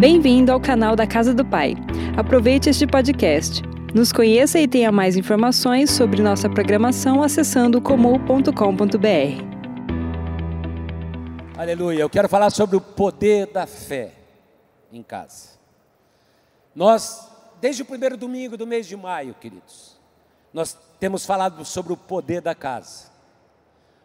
[0.00, 1.74] Bem-vindo ao canal da Casa do Pai.
[2.16, 3.60] Aproveite este podcast.
[3.94, 8.48] Nos conheça e tenha mais informações sobre nossa programação acessando comum.com.br.
[11.54, 12.00] Aleluia.
[12.00, 14.14] Eu quero falar sobre o poder da fé
[14.90, 15.50] em casa.
[16.74, 17.30] Nós,
[17.60, 20.00] desde o primeiro domingo do mês de maio, queridos,
[20.50, 23.10] nós temos falado sobre o poder da casa.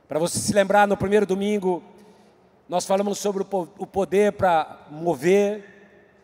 [0.10, 1.82] Para você se lembrar, no primeiro domingo,
[2.68, 5.75] nós falamos sobre o poder para mover,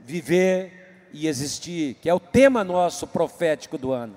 [0.06, 4.16] viver e existir, que é o tema nosso profético do ano.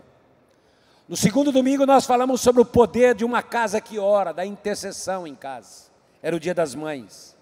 [1.08, 5.26] No segundo domingo, nós falamos sobre o poder de uma casa que ora, da intercessão
[5.26, 5.90] em casa.
[6.22, 7.36] Era o dia das mães.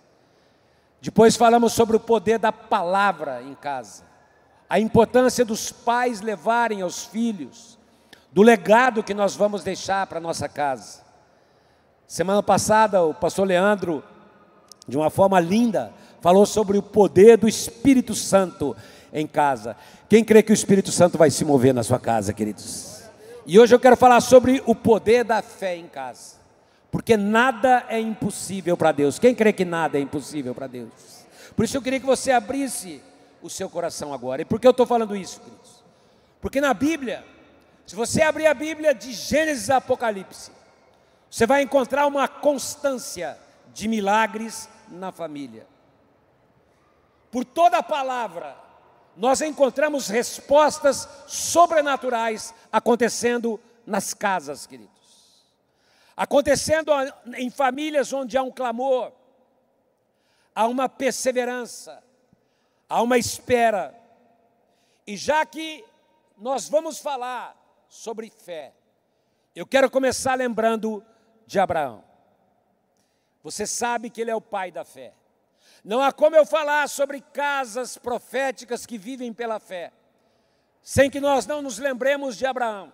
[1.01, 4.05] Depois falamos sobre o poder da palavra em casa,
[4.71, 7.79] a importância dos pais levarem aos filhos,
[8.33, 11.03] do legado que nós vamos deixar para nossa casa.
[12.07, 14.03] Semana passada, o pastor Leandro,
[14.87, 18.75] de uma forma linda, falou sobre o poder do Espírito Santo
[19.13, 19.77] em casa.
[20.09, 23.03] Quem crê que o Espírito Santo vai se mover na sua casa, queridos?
[23.45, 26.37] E hoje eu quero falar sobre o poder da fé em casa.
[26.93, 29.19] Porque nada é impossível para Deus.
[29.19, 30.93] Quem crê que nada é impossível para Deus?
[31.57, 33.03] Por isso eu queria que você abrisse
[33.43, 34.43] o seu coração agora.
[34.43, 35.83] E por que eu estou falando isso, queridos?
[36.41, 37.25] Porque na Bíblia,
[37.85, 40.53] se você abrir a Bíblia de Gênesis a Apocalipse,
[41.29, 43.37] você vai encontrar uma constância
[43.75, 45.72] de milagres na família.
[47.33, 48.55] Por toda a palavra,
[49.17, 54.93] nós encontramos respostas sobrenaturais acontecendo nas casas, queridos.
[56.15, 56.93] Acontecendo
[57.35, 59.13] em famílias onde há um clamor,
[60.55, 62.05] há uma perseverança,
[62.87, 63.99] há uma espera.
[65.07, 65.83] E já que
[66.37, 67.57] nós vamos falar
[67.89, 68.75] sobre fé,
[69.57, 71.03] eu quero começar lembrando
[71.47, 72.05] de Abraão.
[73.43, 75.15] Você sabe que ele é o pai da fé.
[75.85, 79.93] Não há como eu falar sobre casas proféticas que vivem pela fé,
[80.81, 82.93] sem que nós não nos lembremos de Abraão.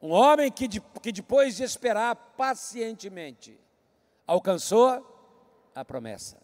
[0.00, 3.58] Um homem que, de, que depois de esperar pacientemente,
[4.26, 5.06] alcançou
[5.74, 6.42] a promessa.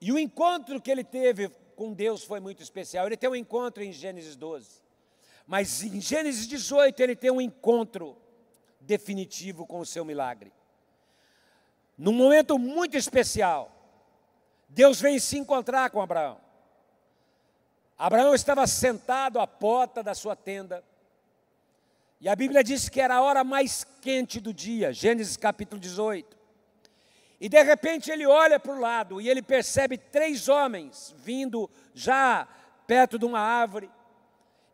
[0.00, 3.06] E o encontro que ele teve com Deus foi muito especial.
[3.06, 4.82] Ele tem um encontro em Gênesis 12.
[5.46, 8.16] Mas em Gênesis 18 ele tem um encontro
[8.80, 10.52] definitivo com o seu milagre.
[12.00, 13.70] Num momento muito especial,
[14.70, 16.40] Deus vem se encontrar com Abraão.
[17.98, 20.82] Abraão estava sentado à porta da sua tenda,
[22.18, 26.38] e a Bíblia diz que era a hora mais quente do dia, Gênesis capítulo 18.
[27.38, 32.48] E de repente ele olha para o lado e ele percebe três homens vindo já
[32.86, 33.90] perto de uma árvore.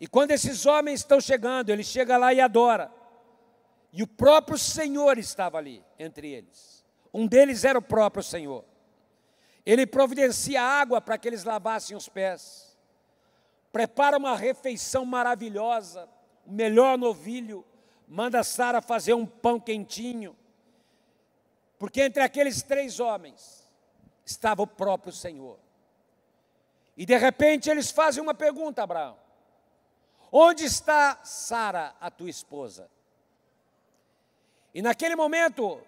[0.00, 2.88] E quando esses homens estão chegando, ele chega lá e adora.
[3.92, 6.75] E o próprio Senhor estava ali entre eles.
[7.16, 8.62] Um deles era o próprio Senhor.
[9.64, 12.76] Ele providencia água para que eles lavassem os pés.
[13.72, 16.06] Prepara uma refeição maravilhosa,
[16.44, 17.64] o melhor novilho.
[18.06, 20.36] Manda Sara fazer um pão quentinho.
[21.78, 23.66] Porque entre aqueles três homens
[24.22, 25.58] estava o próprio Senhor.
[26.98, 29.16] E de repente eles fazem uma pergunta Abraão:
[30.30, 32.90] Onde está Sara, a tua esposa?
[34.74, 35.80] E naquele momento,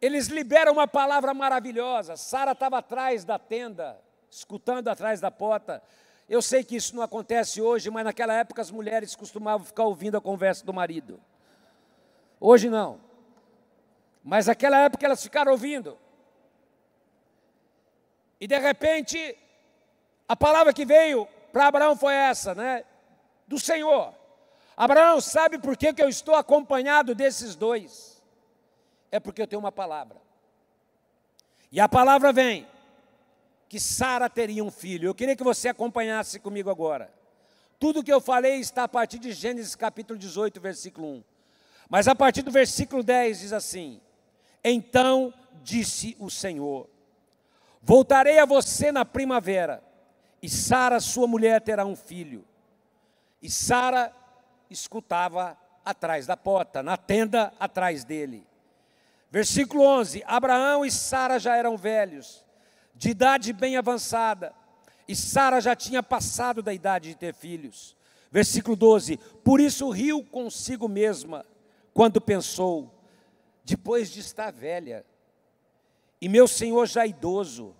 [0.00, 2.16] eles liberam uma palavra maravilhosa.
[2.16, 4.00] Sara estava atrás da tenda,
[4.30, 5.82] escutando atrás da porta.
[6.28, 10.16] Eu sei que isso não acontece hoje, mas naquela época as mulheres costumavam ficar ouvindo
[10.16, 11.20] a conversa do marido.
[12.40, 13.00] Hoje não.
[14.22, 15.98] Mas naquela época elas ficaram ouvindo.
[18.40, 19.36] E de repente,
[20.28, 22.84] a palavra que veio para Abraão foi essa, né?
[23.48, 24.14] Do Senhor.
[24.76, 28.17] Abraão, sabe por que, que eu estou acompanhado desses dois?
[29.10, 30.16] É porque eu tenho uma palavra.
[31.70, 32.66] E a palavra vem
[33.68, 35.08] que Sara teria um filho.
[35.08, 37.12] Eu queria que você acompanhasse comigo agora.
[37.78, 41.24] Tudo que eu falei está a partir de Gênesis capítulo 18, versículo 1.
[41.88, 44.00] Mas a partir do versículo 10 diz assim:
[44.64, 45.32] Então
[45.62, 46.88] disse o Senhor:
[47.82, 49.82] Voltarei a você na primavera,
[50.42, 52.44] e Sara, sua mulher, terá um filho.
[53.40, 54.12] E Sara
[54.68, 58.47] escutava atrás da porta, na tenda atrás dele.
[59.30, 62.44] Versículo 11: Abraão e Sara já eram velhos,
[62.94, 64.54] de idade bem avançada,
[65.06, 67.96] e Sara já tinha passado da idade de ter filhos.
[68.30, 71.44] Versículo 12: Por isso riu consigo mesma,
[71.92, 72.92] quando pensou,
[73.64, 75.04] depois de estar velha,
[76.20, 77.76] e meu senhor já idoso,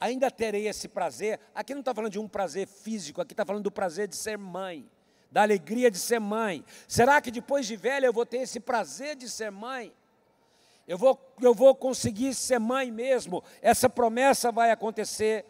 [0.00, 1.38] ainda terei esse prazer.
[1.54, 4.36] Aqui não está falando de um prazer físico, aqui está falando do prazer de ser
[4.36, 4.88] mãe,
[5.30, 6.64] da alegria de ser mãe.
[6.88, 9.92] Será que depois de velha eu vou ter esse prazer de ser mãe?
[10.86, 13.42] Eu vou, eu vou conseguir ser mãe mesmo.
[13.60, 15.44] Essa promessa vai acontecer.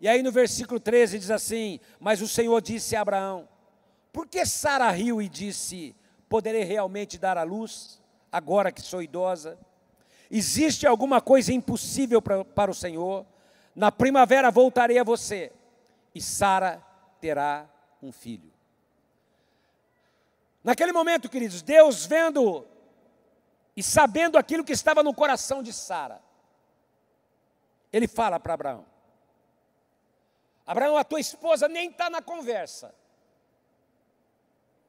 [0.00, 3.48] E aí no versículo 13 diz assim: Mas o Senhor disse a Abraão:
[4.12, 5.94] Por que Sara riu e disse:
[6.28, 8.00] Poderei realmente dar à luz,
[8.30, 9.58] agora que sou idosa?
[10.30, 13.24] Existe alguma coisa impossível pra, para o Senhor?
[13.74, 15.52] Na primavera voltarei a você,
[16.14, 16.82] e Sara
[17.20, 17.68] terá
[18.02, 18.52] um filho.
[20.62, 22.66] Naquele momento, queridos, Deus vendo
[23.76, 26.22] e sabendo aquilo que estava no coração de Sara,
[27.92, 28.86] ele fala para Abraão:
[30.66, 32.94] Abraão, a tua esposa nem está na conversa,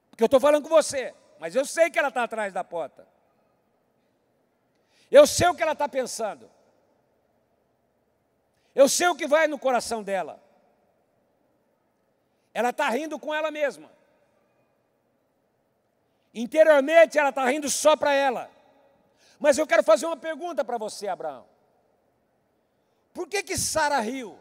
[0.10, 3.08] porque eu estou falando com você, mas eu sei que ela está atrás da porta,
[5.10, 6.50] eu sei o que ela está pensando,
[8.74, 10.42] eu sei o que vai no coração dela,
[12.54, 13.92] ela está rindo com ela mesma.
[16.34, 18.55] Interiormente ela está rindo só para ela.
[19.40, 21.46] Mas eu quero fazer uma pergunta para você, Abraão.
[23.14, 24.38] Por que que Sara riu?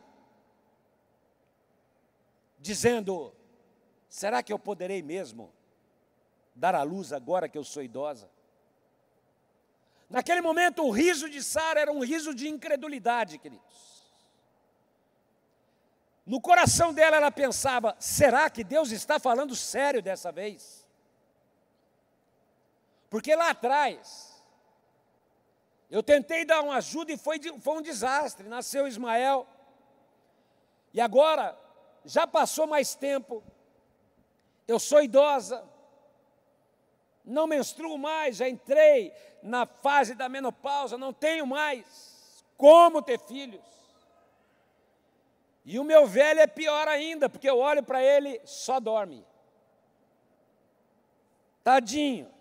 [2.58, 3.34] Dizendo:
[4.08, 5.52] Será que eu poderei mesmo
[6.54, 8.30] dar à luz agora que eu sou idosa?
[10.08, 14.04] Naquele momento, o riso de Sara era um riso de incredulidade, queridos.
[16.24, 20.86] No coração dela, ela pensava: será que Deus está falando sério dessa vez?
[23.10, 24.33] Porque lá atrás,
[25.90, 28.48] eu tentei dar uma ajuda e foi, foi um desastre.
[28.48, 29.46] Nasceu Ismael.
[30.92, 31.58] E agora,
[32.04, 33.42] já passou mais tempo.
[34.66, 35.64] Eu sou idosa.
[37.24, 43.62] Não menstruo mais, já entrei na fase da menopausa, não tenho mais como ter filhos.
[45.64, 49.24] E o meu velho é pior ainda, porque eu olho para ele, só dorme.
[51.62, 52.33] Tadinho.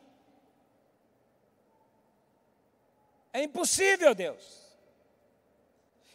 [3.33, 4.62] É impossível, Deus.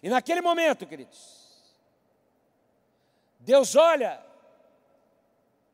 [0.00, 1.36] E naquele momento, queridos,
[3.40, 4.24] Deus olha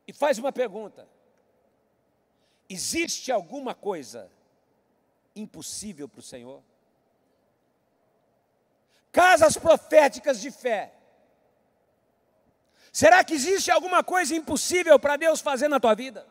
[0.07, 1.07] e faz uma pergunta:
[2.67, 4.31] existe alguma coisa
[5.35, 6.63] impossível para o Senhor?
[9.11, 10.93] Casas proféticas de fé.
[12.91, 16.25] Será que existe alguma coisa impossível para Deus fazer na tua vida?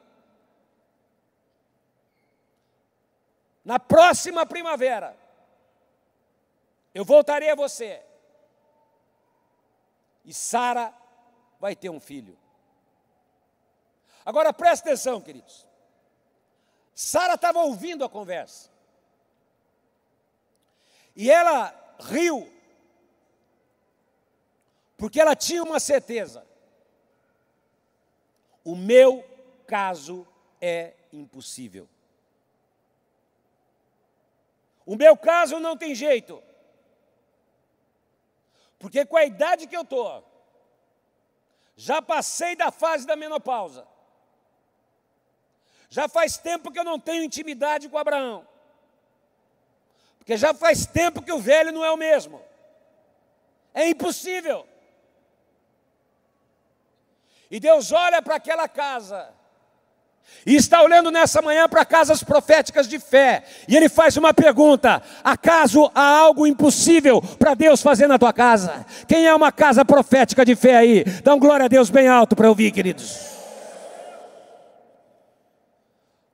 [3.65, 5.17] Na próxima primavera,
[6.95, 8.03] eu voltarei a você.
[10.25, 10.93] E Sara
[11.59, 12.39] vai ter um filho.
[14.25, 15.67] Agora preste atenção, queridos.
[16.95, 18.71] Sara estava ouvindo a conversa.
[21.17, 22.51] E ela riu.
[24.97, 26.47] Porque ela tinha uma certeza.
[28.65, 29.23] O meu
[29.67, 30.27] caso
[30.61, 31.89] é impossível.
[34.87, 36.43] O meu caso não tem jeito.
[38.79, 40.23] Porque com a idade que eu estou,
[41.77, 43.87] já passei da fase da menopausa.
[45.89, 48.47] Já faz tempo que eu não tenho intimidade com Abraão.
[50.19, 52.43] Porque já faz tempo que o velho não é o mesmo.
[53.73, 54.67] É impossível.
[57.51, 59.33] E Deus olha para aquela casa
[60.47, 63.45] e está olhando nessa manhã para casas proféticas de fé.
[63.67, 68.85] E ele faz uma pergunta: acaso há algo impossível para Deus fazer na tua casa?
[69.09, 71.05] Quem é uma casa profética de fé aí?
[71.23, 73.35] Dá um glória a Deus bem alto para ouvir, queridos.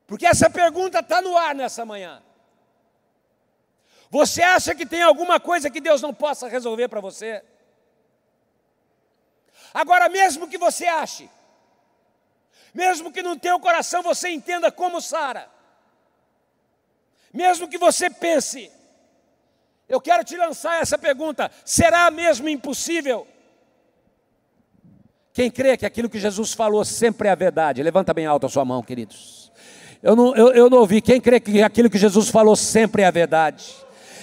[0.06, 2.20] Porque essa pergunta está no ar nessa manhã.
[4.10, 7.44] Você acha que tem alguma coisa que Deus não possa resolver para você?
[9.72, 11.30] Agora, mesmo que você ache,
[12.74, 15.48] mesmo que no teu coração você entenda como Sara,
[17.32, 18.70] mesmo que você pense,
[19.88, 23.26] eu quero te lançar essa pergunta: será mesmo impossível?
[25.32, 28.48] Quem crê que aquilo que Jesus falou sempre é a verdade, levanta bem alto a
[28.48, 29.50] sua mão, queridos.
[30.02, 31.00] Eu não, eu, eu não ouvi.
[31.00, 33.74] Quem crê que aquilo que Jesus falou sempre é a verdade?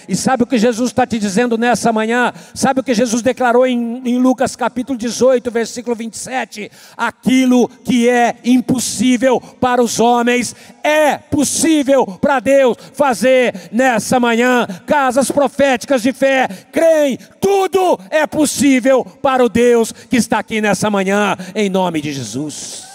[0.08, 2.32] E sabe o que Jesus está te dizendo nessa manhã?
[2.54, 6.70] Sabe o que Jesus declarou em, em Lucas capítulo 18, versículo 27?
[6.96, 14.66] Aquilo que é impossível para os homens é possível para Deus fazer nessa manhã.
[14.86, 20.88] Casas proféticas de fé, creem, tudo é possível para o Deus que está aqui nessa
[20.88, 22.87] manhã, em nome de Jesus.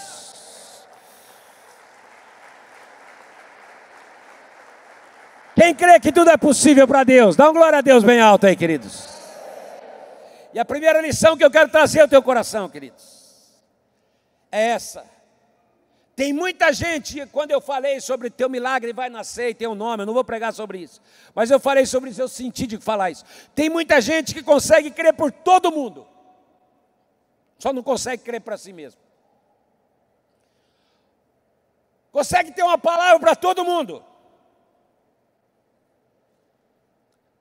[5.54, 7.36] Quem crê que tudo é possível para Deus?
[7.36, 9.08] Dá uma glória a Deus bem alto aí, queridos.
[10.52, 13.52] E a primeira lição que eu quero trazer ao teu coração, queridos,
[14.50, 15.04] é essa.
[16.16, 20.02] Tem muita gente, quando eu falei sobre teu milagre vai nascer e tem um nome,
[20.02, 21.00] eu não vou pregar sobre isso,
[21.34, 23.24] mas eu falei sobre isso, eu senti de falar isso.
[23.52, 26.06] Tem muita gente que consegue crer por todo mundo,
[27.58, 29.00] só não consegue crer para si mesmo.
[32.12, 34.04] Consegue ter uma palavra para todo mundo.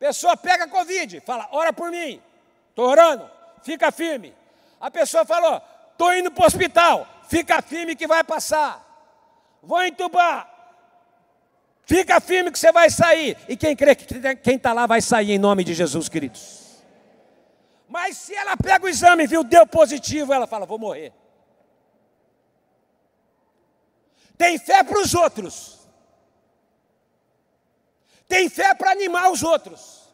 [0.03, 2.21] Pessoa pega Covid, fala, ora por mim,
[2.67, 3.31] estou orando,
[3.63, 4.35] fica firme.
[4.77, 5.61] A pessoa falou,
[5.93, 8.85] estou indo para o hospital, fica firme que vai passar.
[9.61, 10.45] Vou entubar,
[11.85, 13.37] fica firme que você vai sair.
[13.47, 16.83] E quem crê que quem está lá vai sair em nome de Jesus, queridos.
[17.87, 21.13] Mas se ela pega o exame viu, deu positivo, ela fala, vou morrer.
[24.37, 25.82] Tem fé para os outros.
[28.33, 30.11] Tem fé para animar os outros.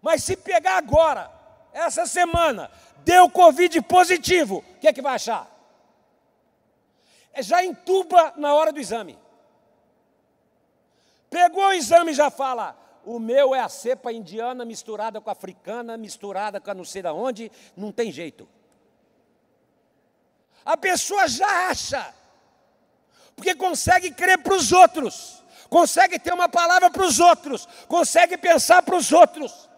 [0.00, 1.30] Mas se pegar agora,
[1.72, 2.68] essa semana,
[3.04, 5.48] deu Covid positivo, o que é que vai achar?
[7.32, 9.16] É, já entuba na hora do exame.
[11.30, 15.32] Pegou o exame e já fala: o meu é a cepa indiana misturada com a
[15.32, 18.48] africana, misturada com a não sei da onde, não tem jeito.
[20.64, 22.12] A pessoa já acha,
[23.36, 25.41] porque consegue crer para os outros,
[25.72, 29.70] consegue ter uma palavra para os outros, consegue pensar para os outros.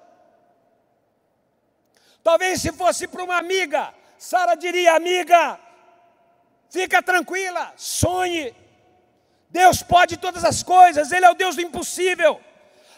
[2.21, 5.57] Talvez se fosse para uma amiga, Sara diria: amiga,
[6.69, 8.53] fica tranquila, sonhe.
[9.49, 12.41] Deus pode todas as coisas, Ele é o Deus do impossível.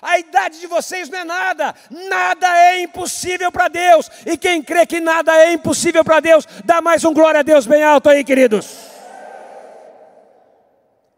[0.01, 4.11] A idade de vocês não é nada, nada é impossível para Deus.
[4.25, 7.67] E quem crê que nada é impossível para Deus, dá mais um glória a Deus
[7.67, 8.96] bem alto aí, queridos.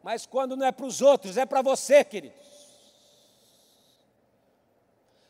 [0.09, 2.41] Mas quando não é para os outros, é para você, queridos.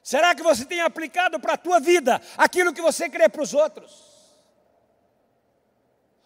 [0.05, 3.55] Será que você tem aplicado para a tua vida aquilo que você crê para os
[3.55, 4.05] outros?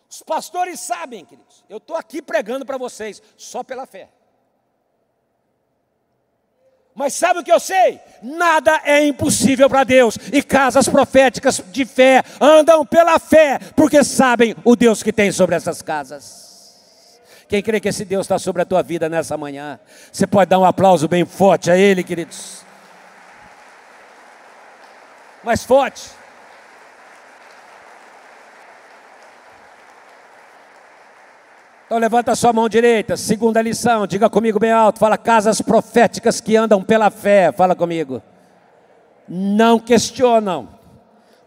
[0.06, 4.10] Os pastores sabem, queridos, eu estou aqui pregando para vocês só pela fé.
[6.94, 8.02] Mas sabe o que eu sei?
[8.22, 10.18] Nada é impossível para Deus.
[10.30, 15.56] E casas proféticas de fé andam pela fé, porque sabem o Deus que tem sobre
[15.56, 16.51] essas casas.
[17.52, 19.78] Quem crê que esse Deus está sobre a tua vida nessa manhã?
[20.10, 22.62] Você pode dar um aplauso bem forte a Ele, queridos
[25.42, 26.10] mais forte.
[31.86, 36.40] Então levanta a sua mão direita, segunda lição, diga comigo bem alto, fala casas proféticas
[36.40, 38.22] que andam pela fé, fala comigo.
[39.28, 40.68] Não questionam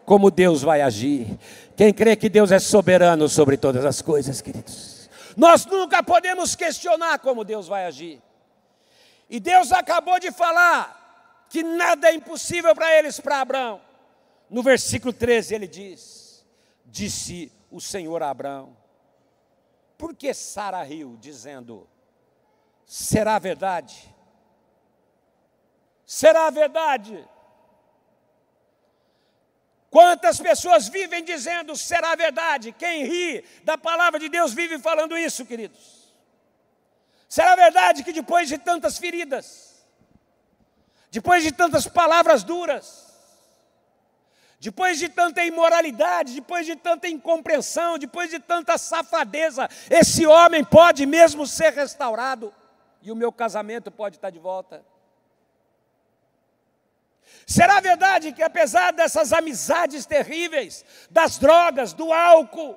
[0.05, 1.39] como Deus vai agir.
[1.75, 4.94] Quem crê que Deus é soberano sobre todas as coisas, queridos.
[5.35, 8.21] Nós nunca podemos questionar como Deus vai agir.
[9.29, 13.81] E Deus acabou de falar que nada é impossível para eles, para Abraão.
[14.49, 16.45] No versículo 13 ele diz:
[16.85, 18.77] Disse o Senhor a Abraão,
[19.97, 21.87] por que Sara riu, dizendo:
[22.85, 24.13] Será verdade?
[26.05, 27.27] Será verdade?
[29.95, 32.73] Quantas pessoas vivem dizendo será verdade?
[32.73, 36.13] Quem ri da palavra de Deus vive falando isso, queridos.
[37.29, 39.85] Será verdade que depois de tantas feridas,
[41.09, 43.15] depois de tantas palavras duras,
[44.59, 51.05] depois de tanta imoralidade, depois de tanta incompreensão, depois de tanta safadeza, esse homem pode
[51.05, 52.53] mesmo ser restaurado
[53.01, 54.83] e o meu casamento pode estar de volta.
[57.45, 62.75] Será verdade que apesar dessas amizades terríveis, das drogas, do álcool,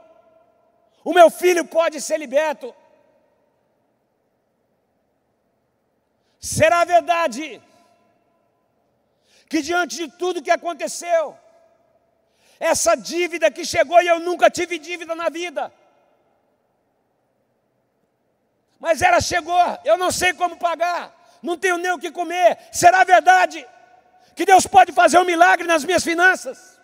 [1.03, 2.75] o meu filho pode ser liberto?
[6.39, 7.63] Será verdade
[9.49, 11.37] que diante de tudo que aconteceu,
[12.61, 15.73] essa dívida que chegou e eu nunca tive dívida na vida.
[18.79, 22.59] Mas ela chegou, eu não sei como pagar, não tenho nem o que comer.
[22.71, 23.67] Será verdade
[24.39, 26.79] que Deus pode fazer um milagre nas minhas finanças?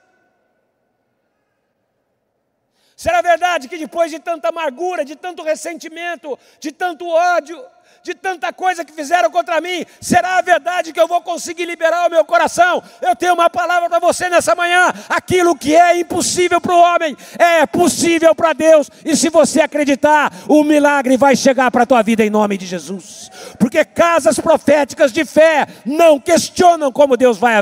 [2.97, 7.65] Será verdade que depois de tanta amargura, de tanto ressentimento, de tanto ódio,
[8.03, 12.07] de tanta coisa que fizeram contra mim, será a verdade que eu vou conseguir liberar
[12.07, 12.83] o meu coração?
[13.01, 17.17] Eu tenho uma palavra para você nessa manhã: aquilo que é impossível para o homem
[17.39, 22.03] é possível para Deus, e se você acreditar, o milagre vai chegar para a tua
[22.03, 27.55] vida em nome de Jesus, porque casas proféticas de fé não questionam como Deus vai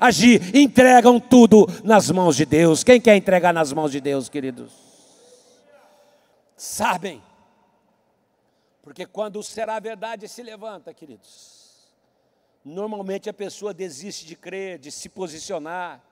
[0.00, 2.82] agir, entregam tudo nas mãos de Deus.
[2.82, 4.72] Quem quer entregar nas mãos de Deus, queridos?
[6.56, 7.22] Sabem
[8.82, 11.88] porque quando será a verdade se levanta, queridos,
[12.64, 16.02] normalmente a pessoa desiste de crer, de se posicionar.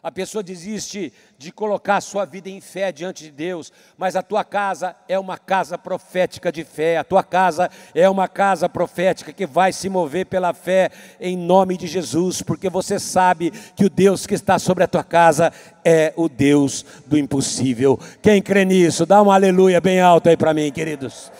[0.00, 4.22] A pessoa desiste de colocar a sua vida em fé diante de Deus, mas a
[4.22, 9.32] tua casa é uma casa profética de fé, a tua casa é uma casa profética
[9.32, 13.90] que vai se mover pela fé em nome de Jesus, porque você sabe que o
[13.90, 15.52] Deus que está sobre a tua casa
[15.84, 17.98] é o Deus do impossível.
[18.22, 21.32] Quem crê nisso, dá um aleluia bem alto aí para mim, queridos.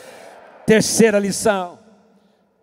[0.69, 1.79] Terceira lição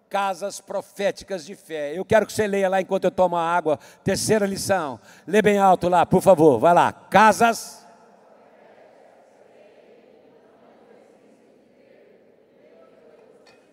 [0.08, 1.92] casas proféticas de fé.
[1.92, 3.80] Eu quero que você leia lá enquanto eu tomo a água.
[4.04, 5.00] Terceira lição.
[5.26, 6.60] Lê bem alto lá, por favor.
[6.60, 6.92] Vai lá.
[6.92, 7.84] Casas.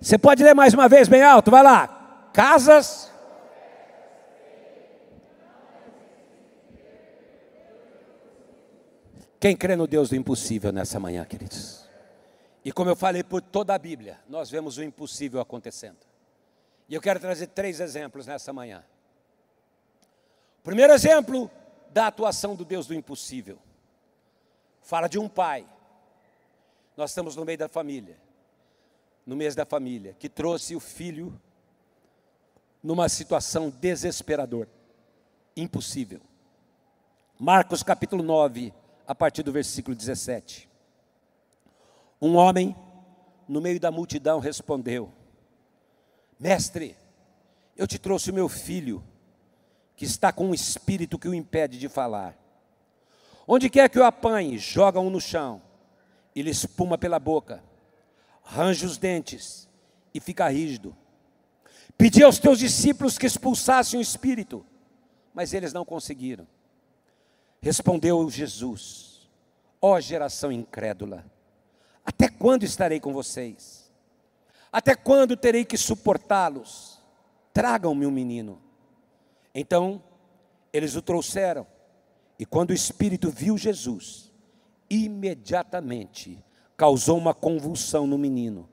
[0.02, 1.52] Você pode ler mais uma vez bem alto?
[1.52, 2.30] Vai lá.
[2.34, 3.12] Casas.
[9.40, 11.83] Quem crê no Deus do impossível nessa manhã, queridos?
[12.66, 15.98] E como eu falei por toda a Bíblia, nós vemos o impossível acontecendo.
[16.88, 18.84] E eu quero trazer três exemplos nessa manhã.
[20.64, 21.52] Primeiro exemplo
[21.92, 23.60] da atuação do Deus do impossível.
[24.82, 25.66] Fala de um pai.
[26.96, 28.18] Nós estamos no meio da família,
[29.26, 31.40] no mês da família, que trouxe o filho
[32.82, 34.70] numa situação desesperadora,
[35.56, 36.22] impossível.
[37.40, 38.74] Marcos capítulo 9,
[39.08, 40.70] a partir do versículo 17.
[42.24, 42.74] Um homem
[43.50, 45.12] no meio da multidão respondeu:
[46.40, 46.96] Mestre,
[47.76, 49.04] eu te trouxe o meu filho,
[49.94, 52.34] que está com um espírito que o impede de falar.
[53.46, 55.62] Onde quer que o apanhe, joga-o no chão,
[56.34, 57.62] ele espuma pela boca,
[58.42, 59.68] range os dentes
[60.14, 60.96] e fica rígido.
[61.98, 64.66] Pedi aos teus discípulos que expulsassem o espírito,
[65.34, 66.48] mas eles não conseguiram.
[67.62, 69.30] Respondeu Jesus:
[69.82, 71.33] Ó oh, geração incrédula,
[72.06, 73.92] até quando estarei com vocês?
[74.72, 77.00] Até quando terei que suportá-los?
[77.54, 78.60] Tragam-me um menino.
[79.54, 80.02] Então,
[80.72, 81.68] eles o trouxeram.
[82.40, 84.32] E quando o espírito viu Jesus,
[84.90, 86.44] imediatamente
[86.76, 88.68] causou uma convulsão no menino.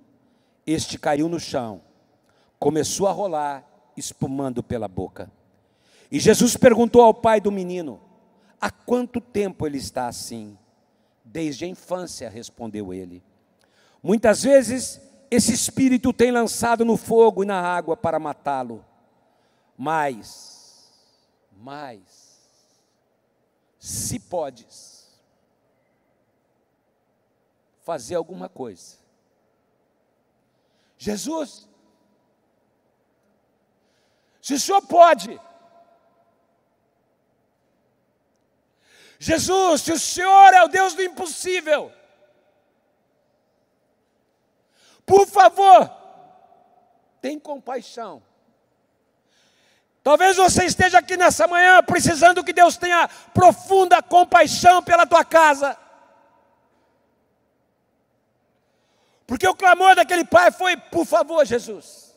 [0.66, 1.82] Este caiu no chão,
[2.58, 3.64] começou a rolar,
[3.96, 5.30] espumando pela boca.
[6.10, 8.00] E Jesus perguntou ao pai do menino:
[8.60, 10.59] Há quanto tempo ele está assim?
[11.24, 13.22] Desde a infância, respondeu ele.
[14.02, 18.85] Muitas vezes esse espírito tem lançado no fogo e na água para matá-lo.
[19.76, 20.92] Mas,
[21.52, 22.40] mas,
[23.78, 25.09] se podes
[27.83, 28.98] fazer alguma coisa,
[30.98, 31.68] Jesus,
[34.42, 35.40] se o Senhor pode,
[39.20, 41.92] Jesus, se o Senhor é o Deus do impossível,
[45.11, 45.90] Por favor,
[47.20, 48.22] tem compaixão.
[50.04, 55.76] Talvez você esteja aqui nessa manhã precisando que Deus tenha profunda compaixão pela tua casa.
[59.26, 62.16] Porque o clamor daquele pai foi: por favor, Jesus.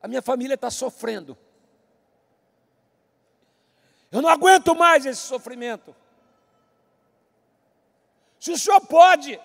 [0.00, 1.36] A minha família está sofrendo.
[4.12, 5.96] Eu não aguento mais esse sofrimento.
[8.38, 9.40] Se o senhor pode,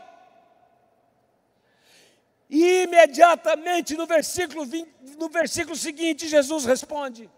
[2.49, 7.31] e imediatamente no versículo, 20, no versículo seguinte, Jesus responde: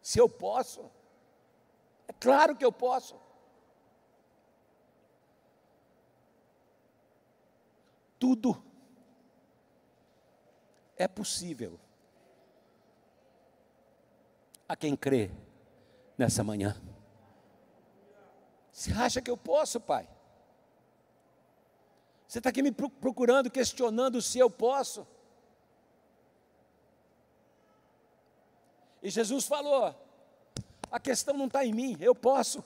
[0.00, 0.90] Se eu posso,
[2.08, 3.20] é claro que eu posso.
[8.18, 8.64] Tudo
[10.96, 11.78] é possível
[14.68, 15.30] a quem crê
[16.16, 16.76] nessa manhã.
[18.72, 20.08] Você acha que eu posso, Pai?
[22.26, 25.06] Você está aqui me procurando, questionando se eu posso.
[29.02, 29.94] E Jesus falou:
[30.90, 32.64] a questão não está em mim, eu posso.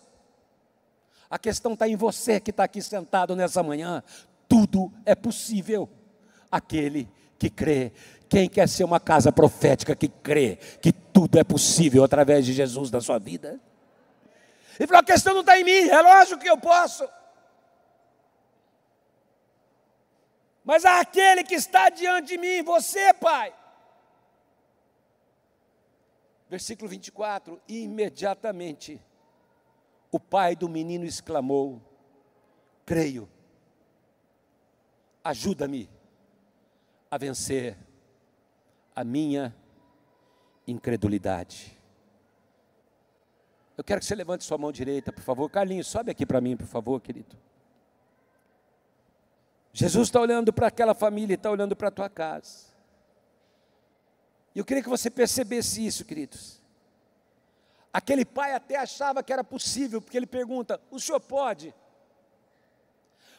[1.28, 4.02] A questão está em você que está aqui sentado nessa manhã.
[4.48, 5.88] Tudo é possível.
[6.50, 7.06] Aquele
[7.38, 7.92] que crê.
[8.28, 12.92] Quem quer ser uma casa profética que crê que tudo é possível através de Jesus
[12.92, 13.60] na sua vida?
[14.78, 17.08] Ele falou: a questão não está em mim, é lógico que eu posso.
[20.64, 23.52] mas há aquele que está diante de mim, você, Pai.
[26.48, 29.02] Versículo 24: imediatamente
[30.12, 31.82] o pai do menino exclamou:
[32.86, 33.28] Creio,
[35.24, 35.90] ajuda-me
[37.10, 37.76] a vencer
[38.94, 39.56] a minha
[40.70, 41.76] incredulidade.
[43.76, 45.48] Eu quero que você levante sua mão direita, por favor.
[45.48, 47.36] Carlinhos, sobe aqui para mim, por favor, querido.
[49.72, 52.66] Jesus está olhando para aquela família, está olhando para a tua casa.
[54.54, 56.60] E eu queria que você percebesse isso, queridos.
[57.92, 61.72] Aquele pai até achava que era possível, porque ele pergunta: o senhor pode?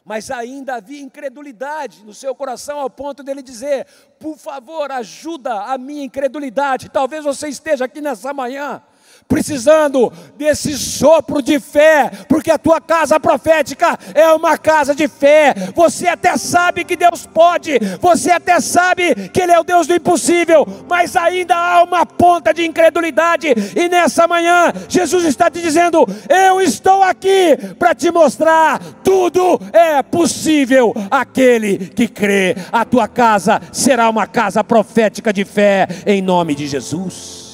[0.03, 3.85] Mas ainda havia incredulidade no seu coração, ao ponto dele dizer:
[4.19, 6.89] por favor, ajuda a minha incredulidade.
[6.89, 8.81] Talvez você esteja aqui nessa manhã
[9.29, 15.53] precisando desse sopro de fé, porque a tua casa profética é uma casa de fé.
[15.75, 19.93] Você até sabe que Deus pode, você até sabe que Ele é o Deus do
[19.93, 26.07] impossível, mas ainda há uma ponta de incredulidade, e nessa manhã, Jesus está te dizendo:
[26.27, 32.55] Eu estou aqui para te mostrar, tudo é possível aquele que crê.
[32.71, 37.48] A tua casa será uma casa profética de fé, em nome de Jesus.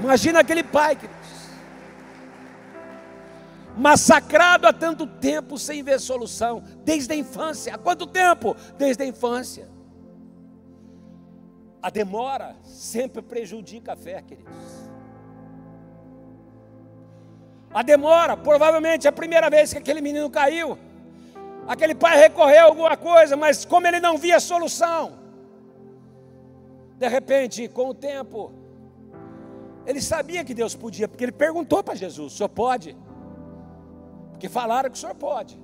[0.00, 1.24] Imagina aquele pai, queridos,
[3.76, 7.74] massacrado há tanto tempo sem ver solução, desde a infância.
[7.74, 8.56] Há quanto tempo?
[8.76, 9.68] Desde a infância.
[11.82, 14.52] A demora sempre prejudica a fé, queridos.
[17.72, 20.78] A demora, provavelmente a primeira vez que aquele menino caiu,
[21.66, 25.18] aquele pai recorreu a alguma coisa, mas como ele não via solução,
[26.96, 28.52] de repente, com o tempo,
[29.86, 32.96] ele sabia que Deus podia, porque ele perguntou para Jesus: o senhor pode?
[34.30, 35.58] Porque falaram que o senhor pode.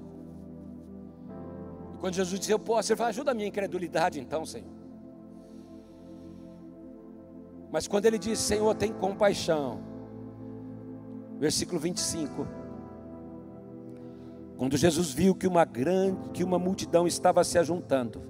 [1.95, 4.69] E quando Jesus disse: Eu posso, ele falou: Ajuda a minha incredulidade, então, Senhor.
[7.71, 9.81] Mas quando ele disse: Senhor, tem compaixão.
[11.39, 12.47] Versículo 25.
[14.57, 18.23] Quando Jesus viu que uma grande, que uma multidão estava se ajuntando,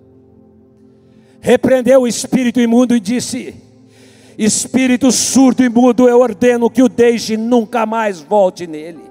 [1.41, 3.70] repreendeu o espírito imundo e disse:
[4.43, 9.03] Espírito surdo e mudo, eu ordeno que o deixe e nunca mais volte nele.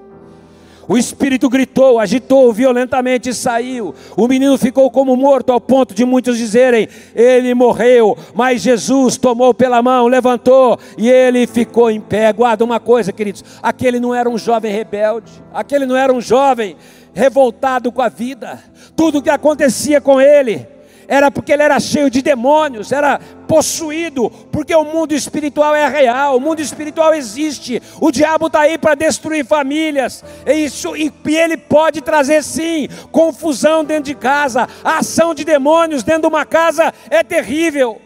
[0.88, 3.94] O espírito gritou, agitou violentamente e saiu.
[4.16, 8.18] O menino ficou como morto, ao ponto de muitos dizerem: Ele morreu.
[8.34, 12.32] Mas Jesus tomou pela mão, levantou e ele ficou em pé.
[12.32, 16.74] Guarda uma coisa, queridos: aquele não era um jovem rebelde, aquele não era um jovem
[17.14, 18.60] revoltado com a vida.
[18.96, 20.66] Tudo o que acontecia com ele
[21.10, 23.18] era porque ele era cheio de demônios, era
[23.48, 28.78] possuído, porque o mundo espiritual é real, o mundo espiritual existe, o diabo está aí
[28.78, 34.98] para destruir famílias, e, isso, e, ele pode trazer sim confusão dentro de casa, a
[34.98, 38.00] ação de demônios dentro de uma casa é terrível.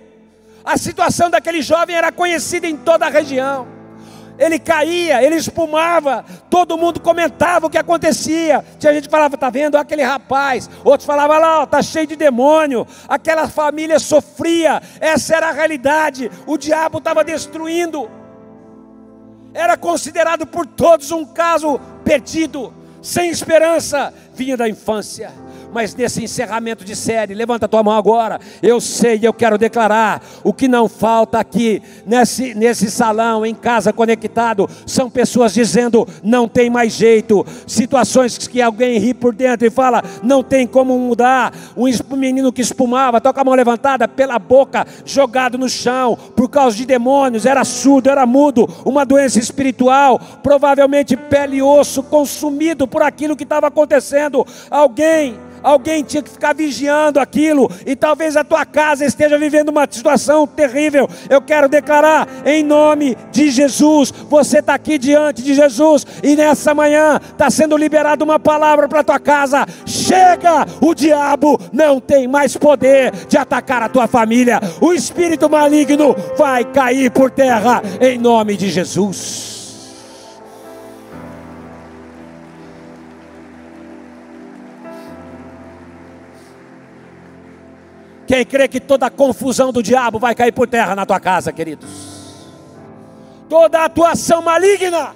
[0.65, 3.74] A situação daquele jovem era conhecida em toda a região
[4.39, 8.65] ele caía, ele espumava, todo mundo comentava o que acontecia.
[8.79, 9.77] Tinha gente que falava, tá vendo?
[9.77, 15.53] Aquele rapaz, outros falavam lá, está cheio de demônio, aquela família sofria, essa era a
[15.53, 18.11] realidade, o diabo estava destruindo.
[19.53, 25.44] Era considerado por todos um caso perdido, sem esperança, vinha da infância
[25.75, 28.39] mas nesse encerramento de série, levanta tua mão agora.
[28.63, 33.55] Eu sei e eu quero declarar: o que não falta aqui, nesse, nesse salão, em
[33.55, 37.45] casa conectado, são pessoas dizendo: não tem mais jeito.
[37.67, 41.53] Situações que alguém ri por dentro e fala: não tem como mudar.
[41.77, 46.77] Um menino que espumava, toca a mão levantada, pela boca, jogado no chão, por causa
[46.77, 53.03] de demônios, era surdo, era mudo, uma doença espiritual, provavelmente pele e osso consumido por
[53.03, 54.47] aquilo que estava acontecendo.
[54.71, 59.89] Alguém alguém tinha que ficar vigiando aquilo, e talvez a tua casa esteja vivendo uma
[59.91, 61.09] situação terrível.
[61.29, 66.75] Eu quero declarar, em nome de Jesus, você está aqui diante de Jesus, e nessa
[66.75, 69.67] manhã está sendo liberada uma palavra para tua casa.
[69.87, 76.15] Chega, o diabo não tem mais poder de atacar a tua família, o espírito maligno
[76.37, 79.54] vai cair por terra, em nome de Jesus.
[88.27, 91.53] Quem crê que toda a confusão do diabo vai cair por terra na tua casa,
[91.53, 91.91] queridos?
[93.49, 95.15] Toda a atuação maligna.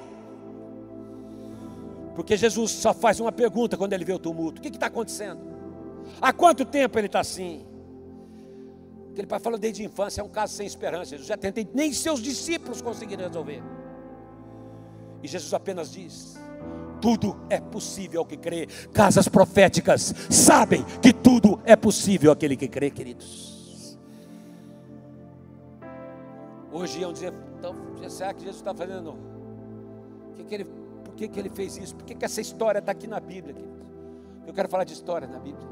[2.14, 5.40] Porque Jesus só faz uma pergunta quando ele vê o tumulto: o que está acontecendo?
[6.20, 7.64] Há quanto tempo ele está assim?
[9.12, 11.10] Aquele pai falou desde a infância, é um caso sem esperança.
[11.10, 13.62] Jesus já tentei, nem seus discípulos conseguiram resolver.
[15.22, 16.37] E Jesus apenas diz:
[17.00, 18.66] tudo é possível ao que crê.
[18.92, 23.98] Casas proféticas sabem que tudo é possível àquele que crê, queridos.
[26.70, 27.74] Hoje iam dizer, então,
[28.08, 29.16] será que Jesus está fazendo?
[30.36, 31.94] Que que ele, por que, que ele fez isso?
[31.96, 33.56] Por que, que essa história está aqui na Bíblia?
[34.46, 35.66] Eu quero falar de história na Bíblia.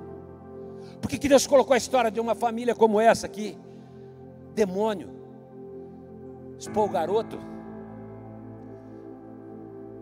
[1.01, 3.57] Por que, que Deus colocou a história de uma família como essa aqui?
[4.55, 5.11] Demônio,
[6.59, 7.39] expor o garoto,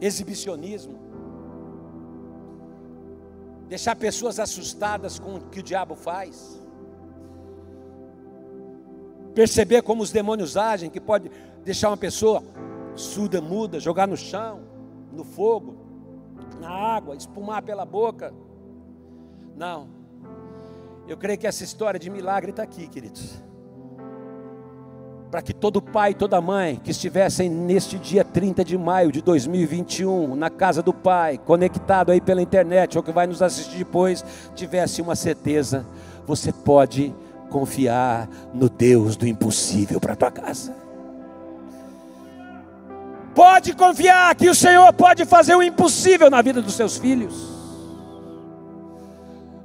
[0.01, 0.99] exibicionismo,
[3.69, 6.61] deixar pessoas assustadas com o que o diabo faz.
[9.35, 11.29] perceber como os demônios agem, que pode
[11.65, 12.41] deixar uma pessoa
[12.95, 14.61] surda, muda, jogar no chão,
[15.13, 15.77] no fogo,
[16.61, 18.33] na água, espumar pela boca.
[19.57, 19.89] Não.
[21.09, 23.43] Eu creio que essa história de milagre está aqui, queridos.
[25.35, 29.21] Para que todo pai e toda mãe que estivessem neste dia 30 de maio de
[29.21, 34.25] 2021, na casa do pai, conectado aí pela internet, ou que vai nos assistir depois,
[34.55, 35.85] tivesse uma certeza:
[36.25, 37.13] você pode
[37.51, 40.73] confiar no Deus do impossível para a tua casa.
[43.35, 47.35] Pode confiar que o Senhor pode fazer o impossível na vida dos seus filhos.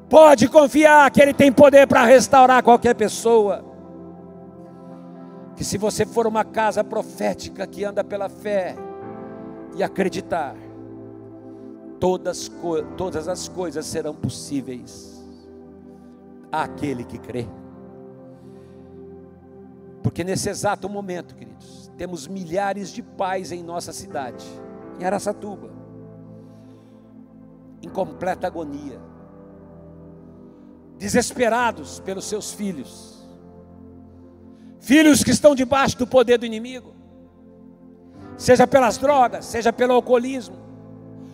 [0.10, 3.68] Pode confiar que Ele tem poder para restaurar qualquer pessoa.
[5.60, 8.78] Que se você for uma casa profética que anda pela fé
[9.76, 10.56] e acreditar,
[12.00, 12.50] todas,
[12.95, 15.22] todas as coisas serão possíveis
[16.50, 17.45] àquele que crê.
[20.02, 24.45] Porque nesse exato momento, queridos, temos milhares de pais em nossa cidade,
[24.98, 25.72] em Araçatuba,
[27.82, 28.98] em completa agonia,
[30.98, 33.09] desesperados pelos seus filhos,
[34.80, 36.94] filhos que estão debaixo do poder do inimigo,
[38.38, 40.58] seja pelas drogas, seja pelo alcoolismo,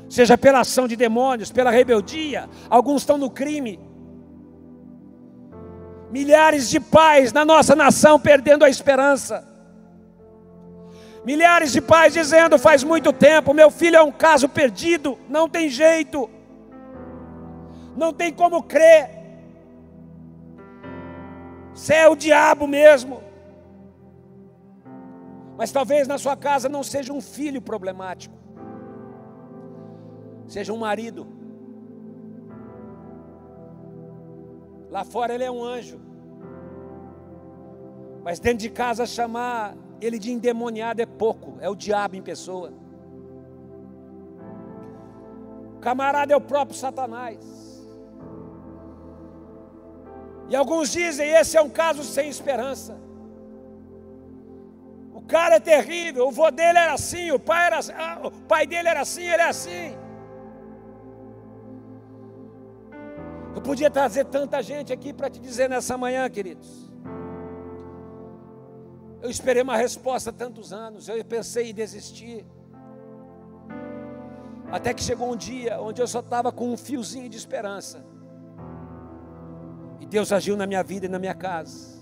[0.09, 3.79] seja pela ação de demônios, pela rebeldia, alguns estão no crime,
[6.15, 9.45] Milhares de pais na nossa nação perdendo a esperança.
[11.25, 15.67] Milhares de pais dizendo faz muito tempo: meu filho é um caso perdido, não tem
[15.67, 16.29] jeito,
[17.97, 19.09] não tem como crer.
[21.73, 23.21] Você é o diabo mesmo.
[25.57, 28.35] Mas talvez na sua casa não seja um filho problemático,
[30.47, 31.35] seja um marido
[34.95, 35.99] Lá fora ele é um anjo.
[38.23, 42.71] Mas dentro de casa chamar ele de endemoniado é pouco, é o diabo em pessoa.
[45.81, 47.85] Camarada é o próprio Satanás.
[50.47, 52.97] E alguns dizem esse é um caso sem esperança.
[55.27, 58.87] Cara é terrível, o vô dele era assim, o pai, era, ah, o pai dele
[58.87, 59.97] era assim, ele é assim.
[63.55, 66.91] Eu podia trazer tanta gente aqui para te dizer nessa manhã, queridos.
[69.21, 72.45] Eu esperei uma resposta há tantos anos, eu pensei em desistir.
[74.71, 78.05] Até que chegou um dia onde eu só estava com um fiozinho de esperança.
[79.99, 81.94] E Deus agiu na minha vida e na minha casa.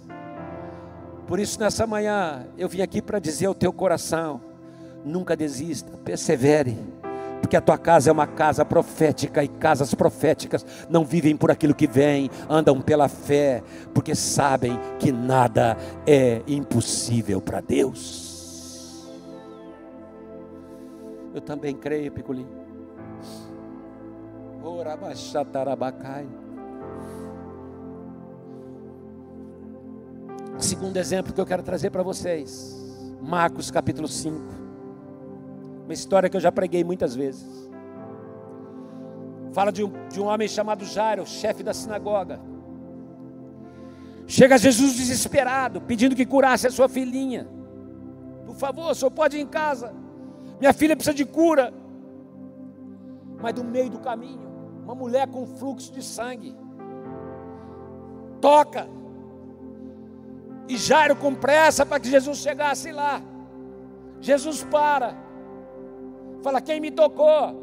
[1.28, 4.42] Por isso, nessa manhã, eu vim aqui para dizer ao teu coração:
[5.04, 6.78] nunca desista, persevere
[7.54, 11.76] porque a tua casa é uma casa profética e casas proféticas não vivem por aquilo
[11.76, 13.62] que vem, andam pela fé,
[13.94, 19.06] porque sabem que nada é impossível para Deus.
[21.32, 22.48] Eu também creio, Picolim.
[30.58, 32.76] Segundo exemplo que eu quero trazer para vocês,
[33.22, 34.40] Marcos capítulo 5.
[35.84, 37.46] Uma história que eu já preguei muitas vezes.
[39.52, 42.40] Fala de um, de um homem chamado Jairo, chefe da sinagoga.
[44.26, 47.48] Chega Jesus desesperado, pedindo que curasse a sua filhinha.
[48.46, 49.94] Por favor, o senhor pode ir em casa.
[50.60, 51.74] Minha filha precisa de cura.
[53.42, 54.50] Mas do meio do caminho,
[54.84, 56.56] uma mulher com fluxo de sangue
[58.44, 58.88] toca.
[60.68, 63.22] E Jairo com pressa para que Jesus chegasse lá.
[64.22, 65.16] Jesus para.
[66.42, 67.62] Fala, quem me tocou?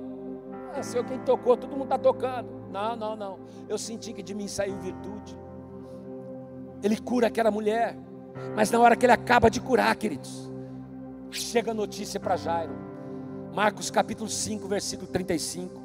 [0.74, 1.56] Ah, Senhor, quem tocou?
[1.56, 2.48] Todo mundo está tocando.
[2.70, 3.38] Não, não, não.
[3.68, 5.36] Eu senti que de mim saiu virtude.
[6.82, 7.96] Ele cura aquela mulher.
[8.54, 10.50] Mas na hora que ele acaba de curar, queridos,
[11.30, 12.74] chega a notícia para Jairo.
[13.54, 15.80] Marcos capítulo 5, versículo 35.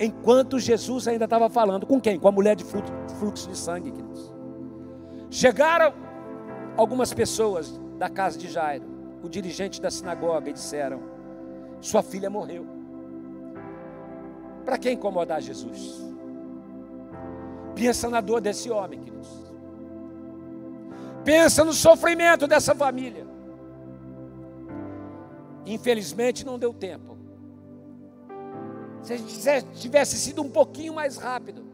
[0.00, 2.18] Enquanto Jesus ainda estava falando, com quem?
[2.18, 4.37] Com a mulher de fluxo de sangue, queridos.
[5.30, 5.92] Chegaram
[6.76, 8.84] algumas pessoas da casa de Jairo,
[9.22, 11.02] o dirigente da sinagoga, e disseram:
[11.80, 12.66] sua filha morreu.
[14.64, 16.04] Para que incomodar Jesus?
[17.74, 19.28] Pensa na dor desse homem, queridos.
[21.24, 23.26] Pensa no sofrimento dessa família.
[25.64, 27.16] Infelizmente não deu tempo.
[29.02, 31.67] Se tivesse sido um pouquinho mais rápido.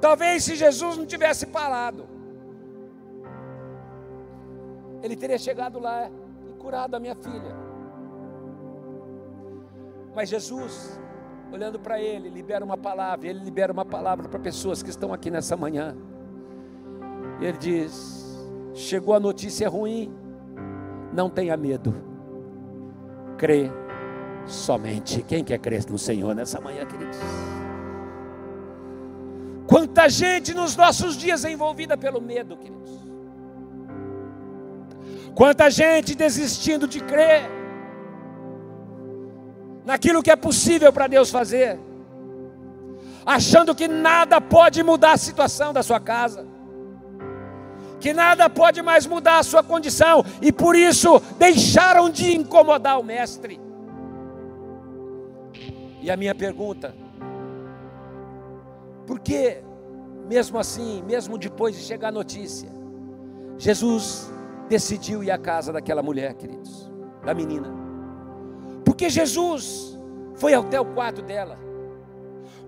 [0.00, 2.06] Talvez se Jesus não tivesse parado,
[5.02, 6.10] ele teria chegado lá
[6.48, 7.56] e curado a minha filha.
[10.14, 10.98] Mas Jesus,
[11.52, 15.30] olhando para ele, libera uma palavra, ele libera uma palavra para pessoas que estão aqui
[15.30, 15.96] nessa manhã.
[17.40, 20.12] E ele diz: chegou a notícia ruim,
[21.12, 21.94] não tenha medo,
[23.36, 23.70] crê
[24.46, 25.22] somente.
[25.22, 27.18] Quem quer crer no Senhor nessa manhã, queridos?
[29.66, 32.90] Quanta gente nos nossos dias é envolvida pelo medo, queridos.
[35.34, 37.50] Quanta gente desistindo de crer
[39.84, 41.78] naquilo que é possível para Deus fazer,
[43.24, 46.46] achando que nada pode mudar a situação da sua casa,
[48.00, 53.04] que nada pode mais mudar a sua condição, e por isso deixaram de incomodar o
[53.04, 53.60] Mestre.
[56.00, 56.94] E a minha pergunta,
[59.06, 59.62] por que,
[60.28, 62.68] mesmo assim, mesmo depois de chegar a notícia,
[63.56, 64.30] Jesus
[64.68, 66.90] decidiu ir à casa daquela mulher, queridos,
[67.24, 67.72] da menina?
[68.84, 69.98] Porque Jesus
[70.34, 71.58] foi até o quarto dela.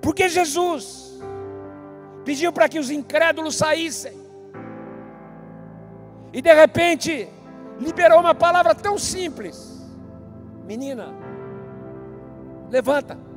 [0.00, 1.20] Porque Jesus
[2.24, 4.16] pediu para que os incrédulos saíssem.
[6.32, 7.28] E de repente,
[7.80, 9.80] liberou uma palavra tão simples:
[10.64, 11.08] Menina,
[12.70, 13.27] levanta.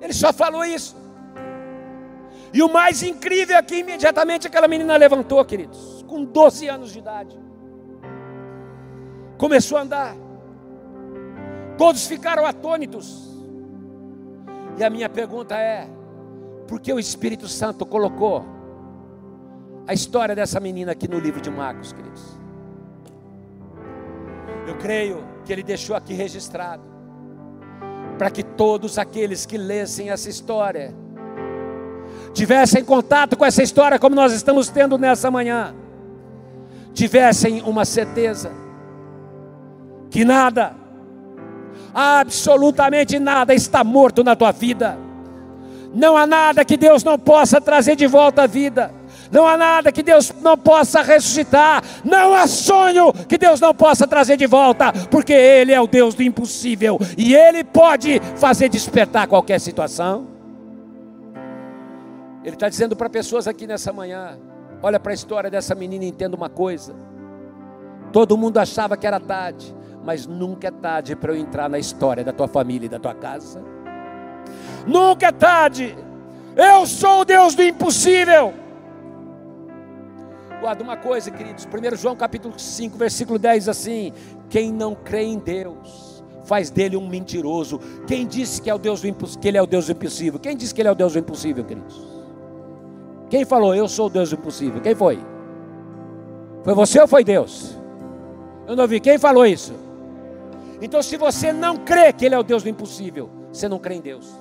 [0.00, 0.96] Ele só falou isso.
[2.52, 6.98] E o mais incrível é que imediatamente aquela menina levantou, queridos, com 12 anos de
[6.98, 7.46] idade
[9.36, 10.16] começou a andar.
[11.78, 13.26] Todos ficaram atônitos.
[14.78, 15.88] E a minha pergunta é:
[16.66, 18.44] por que o Espírito Santo colocou
[19.86, 22.36] a história dessa menina aqui no livro de Marcos, queridos?
[24.66, 26.82] Eu creio que ele deixou aqui registrado,
[28.18, 30.94] para que todos aqueles que lessem essa história,
[32.32, 35.74] tivessem contato com essa história, como nós estamos tendo nessa manhã,
[36.92, 38.50] tivessem uma certeza
[40.10, 40.74] que nada,
[41.94, 44.98] absolutamente nada está morto na tua vida.
[45.94, 48.92] Não há nada que Deus não possa trazer de volta à vida.
[49.30, 51.82] Não há nada que Deus não possa ressuscitar.
[52.04, 56.14] Não há sonho que Deus não possa trazer de volta, porque Ele é o Deus
[56.14, 60.28] do impossível e Ele pode fazer despertar qualquer situação.
[62.44, 64.38] Ele está dizendo para pessoas aqui nessa manhã:
[64.82, 66.94] olha para a história dessa menina e entenda uma coisa.
[68.12, 72.22] Todo mundo achava que era tarde, mas nunca é tarde para eu entrar na história
[72.22, 73.62] da tua família e da tua casa.
[74.86, 75.96] Nunca é tarde.
[76.54, 78.54] Eu sou o Deus do impossível.
[80.60, 81.66] Guarda uma coisa, queridos.
[81.66, 84.12] 1 João capítulo 5, versículo 10 assim:
[84.48, 87.78] Quem não crê em Deus, faz dele um mentiroso.
[88.06, 89.02] Quem disse que é o Deus
[89.40, 90.40] que ele é o Deus impossível?
[90.40, 92.00] Quem disse que ele é o Deus do impossível, queridos?
[93.28, 94.80] Quem falou eu sou o Deus do impossível?
[94.80, 95.18] Quem foi?
[96.62, 97.76] Foi você ou foi Deus?
[98.66, 98.98] Eu não ouvi.
[99.00, 99.74] Quem falou isso?
[100.80, 103.94] Então, se você não crê que Ele é o Deus do impossível, você não crê
[103.94, 104.32] em Deus.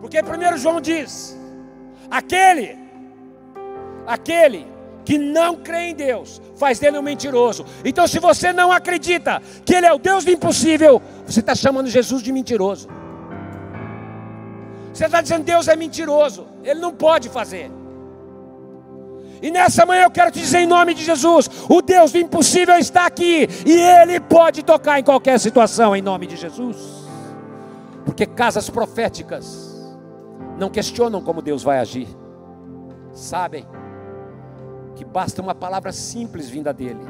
[0.00, 1.38] Porque primeiro João diz:
[2.10, 2.85] aquele,
[4.06, 4.66] aquele
[5.06, 7.64] que não crê em Deus, faz dele um mentiroso.
[7.84, 11.88] Então, se você não acredita que Ele é o Deus do impossível, você está chamando
[11.88, 12.88] Jesus de mentiroso.
[14.92, 17.70] Você está dizendo Deus é mentiroso, Ele não pode fazer.
[19.40, 22.76] E nessa manhã eu quero te dizer em nome de Jesus: o Deus do impossível
[22.76, 26.76] está aqui e Ele pode tocar em qualquer situação em nome de Jesus.
[28.04, 29.86] Porque casas proféticas
[30.58, 32.08] não questionam como Deus vai agir,
[33.12, 33.66] sabem
[34.96, 37.04] que basta uma palavra simples vinda dEle,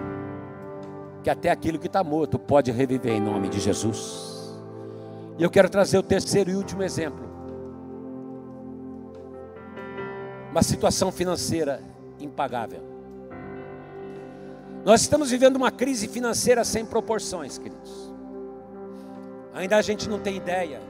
[1.22, 4.52] que até aquilo que está morto pode reviver em nome de Jesus.
[5.38, 7.24] E eu quero trazer o terceiro e último exemplo.
[10.50, 11.80] Uma situação financeira
[12.18, 12.82] impagável.
[14.84, 18.12] Nós estamos vivendo uma crise financeira sem proporções, queridos.
[19.54, 20.80] Ainda a gente não tem ideia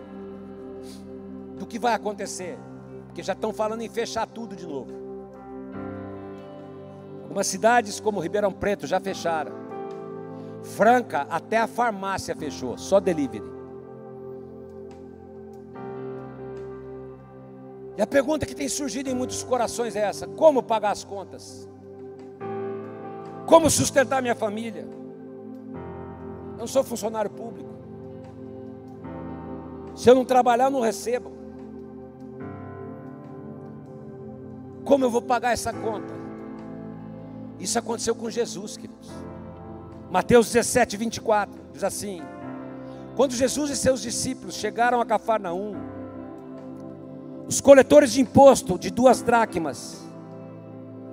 [1.59, 2.59] do que vai acontecer,
[3.07, 5.06] porque já estão falando em fechar tudo de novo.
[7.37, 9.53] Algumas cidades como Ribeirão Preto já fecharam.
[10.63, 13.45] Franca, até a farmácia fechou, só delivery.
[17.95, 21.69] E a pergunta que tem surgido em muitos corações é essa: como pagar as contas?
[23.45, 24.89] Como sustentar minha família?
[26.53, 27.69] Eu não sou funcionário público.
[29.95, 31.31] Se eu não trabalhar, eu não recebo.
[34.87, 36.26] Como eu vou pagar essa conta?
[37.59, 39.11] Isso aconteceu com Jesus, queridos.
[40.11, 42.23] Mateus 17, 24 diz assim:
[43.15, 45.75] Quando Jesus e seus discípulos chegaram a Cafarnaum,
[47.47, 50.05] os coletores de imposto de duas dracmas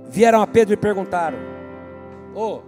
[0.09, 1.37] vieram a Pedro e perguntaram:
[2.35, 2.61] Ô, oh,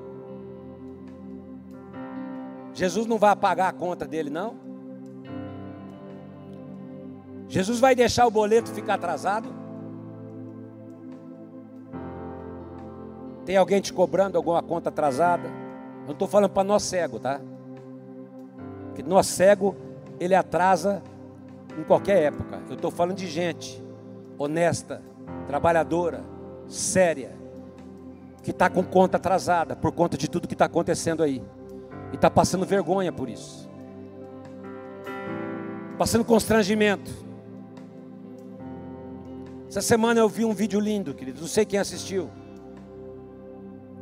[2.73, 4.55] Jesus não vai pagar a conta dele, não?
[7.47, 9.64] Jesus vai deixar o boleto ficar atrasado?
[13.45, 15.47] Tem alguém te cobrando alguma conta atrasada?
[15.47, 17.39] Eu não estou falando para nós cego, tá?
[18.87, 19.75] Porque nós cego,
[20.19, 21.03] ele atrasa
[21.77, 22.61] em qualquer época.
[22.67, 23.83] Eu estou falando de gente
[24.37, 25.01] honesta,
[25.47, 26.23] trabalhadora,
[26.67, 27.31] séria,
[28.41, 31.41] que está com conta atrasada por conta de tudo que está acontecendo aí.
[32.11, 33.69] E está passando vergonha por isso.
[35.97, 37.11] Passando constrangimento.
[39.67, 41.41] Essa semana eu vi um vídeo lindo, querido.
[41.41, 42.29] Não sei quem assistiu.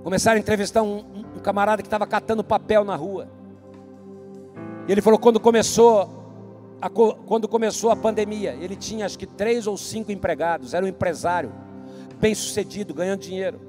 [0.03, 0.97] Começaram a entrevistar um,
[1.35, 3.29] um camarada que estava catando papel na rua.
[4.87, 6.09] E ele falou: quando começou,
[6.81, 10.89] a, quando começou a pandemia, ele tinha acho que três ou cinco empregados, era um
[10.89, 11.53] empresário,
[12.19, 13.61] bem sucedido, ganhando dinheiro.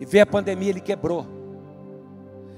[0.00, 1.26] E veio a pandemia, ele quebrou.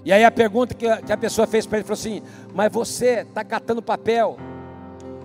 [0.04, 2.22] E aí a pergunta que a, que a pessoa fez para ele falou assim:
[2.54, 4.36] Mas você está catando papel?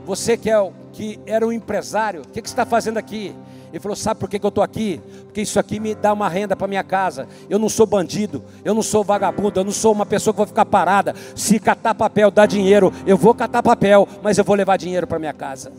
[0.05, 3.35] Você que, é que era um empresário, o que, que você está fazendo aqui?
[3.71, 5.01] Ele falou: Sabe por que, que eu estou aqui?
[5.25, 7.27] Porque isso aqui me dá uma renda para minha casa.
[7.49, 10.47] Eu não sou bandido, eu não sou vagabundo, eu não sou uma pessoa que vou
[10.47, 11.15] ficar parada.
[11.35, 15.19] Se catar papel dá dinheiro, eu vou catar papel, mas eu vou levar dinheiro para
[15.19, 15.71] minha casa.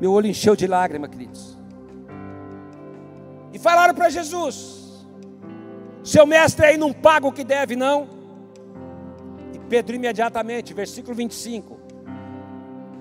[0.00, 1.58] Meu olho encheu de lágrimas, queridos.
[3.52, 5.06] E falaram para Jesus:
[6.04, 8.08] Seu mestre aí não paga o que deve, não.
[9.54, 11.78] E Pedro imediatamente, versículo 25.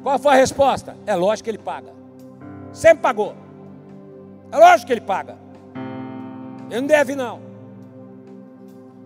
[0.03, 0.95] Qual foi a resposta?
[1.05, 1.91] É lógico que ele paga.
[2.71, 3.46] Sempre pagou.
[4.51, 5.37] É lógico que ele paga.
[6.69, 7.39] Ele não deve, não.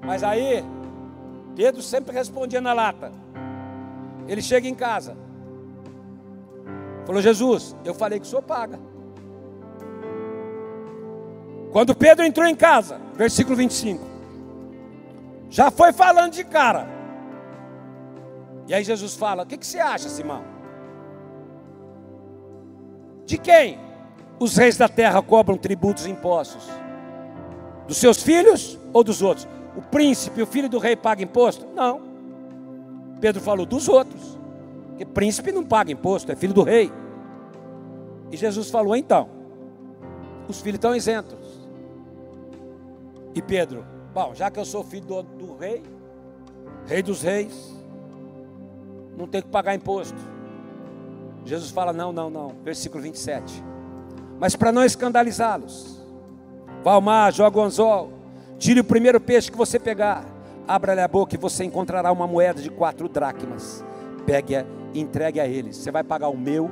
[0.01, 0.63] Mas aí,
[1.55, 3.11] Pedro sempre respondia na lata.
[4.27, 5.15] Ele chega em casa.
[7.05, 8.79] Falou, Jesus, eu falei que o senhor paga.
[11.71, 14.03] Quando Pedro entrou em casa, versículo 25,
[15.49, 16.87] já foi falando de cara.
[18.67, 20.43] E aí Jesus fala: O que, que você acha, Simão?
[23.25, 23.79] De quem?
[24.41, 26.67] Os reis da terra cobram tributos e impostos?
[27.87, 29.47] Dos seus filhos ou dos outros?
[29.77, 31.67] O príncipe, o filho do rei, paga imposto?
[31.75, 32.01] Não.
[33.19, 34.39] Pedro falou dos outros.
[34.87, 36.91] Porque príncipe não paga imposto, é filho do rei.
[38.31, 39.29] E Jesus falou: então,
[40.47, 41.61] os filhos estão isentos.
[43.35, 45.83] E Pedro, bom, já que eu sou filho do, do rei,
[46.87, 47.71] rei dos reis,
[49.15, 50.17] não tenho que pagar imposto.
[51.45, 52.55] Jesus fala: não, não, não.
[52.63, 53.70] Versículo 27.
[54.41, 56.01] Mas para não escandalizá-los,
[56.83, 58.11] vá ao mar, joga o anzol,
[58.57, 60.25] tire o primeiro peixe que você pegar,
[60.67, 63.85] abra-lhe a boca e você encontrará uma moeda de quatro dracmas.
[64.25, 64.65] Pegue-a
[64.95, 65.77] e entregue a eles.
[65.77, 66.71] Você vai pagar o meu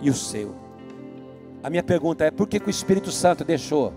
[0.00, 0.54] e o seu.
[1.62, 3.92] A minha pergunta é: por que, que o Espírito Santo deixou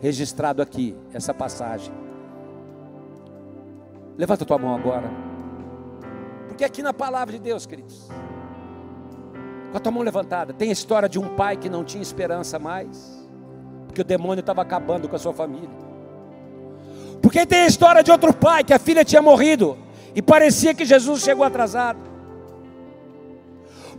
[0.00, 1.94] registrado aqui essa passagem?
[4.18, 5.08] Levanta tua mão agora.
[6.48, 8.08] Porque aqui na palavra de Deus, queridos,
[9.70, 10.52] com a tua mão levantada.
[10.52, 13.28] Tem a história de um pai que não tinha esperança mais,
[13.86, 15.68] porque o demônio estava acabando com a sua família.
[17.22, 19.76] Porque tem a história de outro pai que a filha tinha morrido
[20.14, 21.98] e parecia que Jesus chegou atrasado.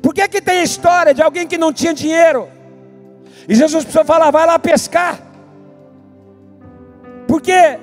[0.01, 2.49] Por que, que tem a história de alguém que não tinha dinheiro
[3.47, 5.19] e Jesus precisou falar, vai lá pescar?
[7.27, 7.79] Porque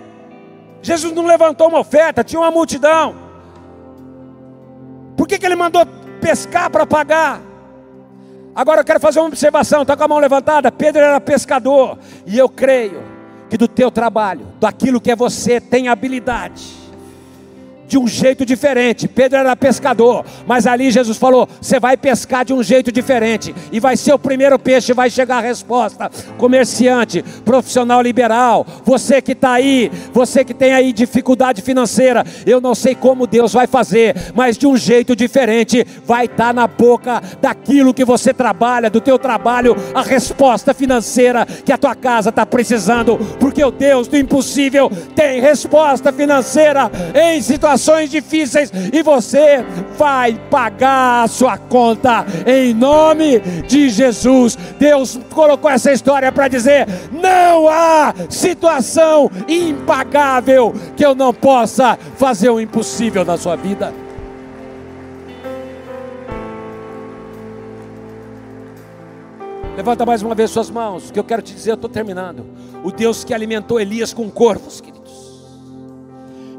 [0.82, 3.14] Jesus não levantou uma oferta, tinha uma multidão.
[5.16, 5.86] Por que, que ele mandou
[6.20, 7.47] pescar para pagar?
[8.58, 10.72] Agora eu quero fazer uma observação, está com a mão levantada?
[10.72, 11.96] Pedro era pescador,
[12.26, 13.00] e eu creio
[13.48, 16.77] que do teu trabalho, daquilo que é você, tem habilidade
[17.88, 19.08] de um jeito diferente.
[19.08, 23.80] Pedro era pescador, mas ali Jesus falou: você vai pescar de um jeito diferente, e
[23.80, 26.10] vai ser o primeiro peixe, vai chegar a resposta.
[26.36, 32.74] Comerciante, profissional liberal, você que está aí, você que tem aí dificuldade financeira, eu não
[32.74, 37.22] sei como Deus vai fazer, mas de um jeito diferente, vai estar tá na boca
[37.40, 42.44] daquilo que você trabalha, do teu trabalho, a resposta financeira que a tua casa está
[42.44, 49.64] precisando, porque o Deus do impossível tem resposta financeira em situações situações difíceis e você
[49.96, 54.56] vai pagar a sua conta em nome de Jesus.
[54.78, 62.50] Deus colocou essa história para dizer: não há situação impagável que eu não possa fazer
[62.50, 63.94] o impossível na sua vida.
[69.76, 72.44] Levanta mais uma vez suas mãos, que eu quero te dizer, eu estou terminando.
[72.82, 74.97] O Deus que alimentou Elias com corvos, querido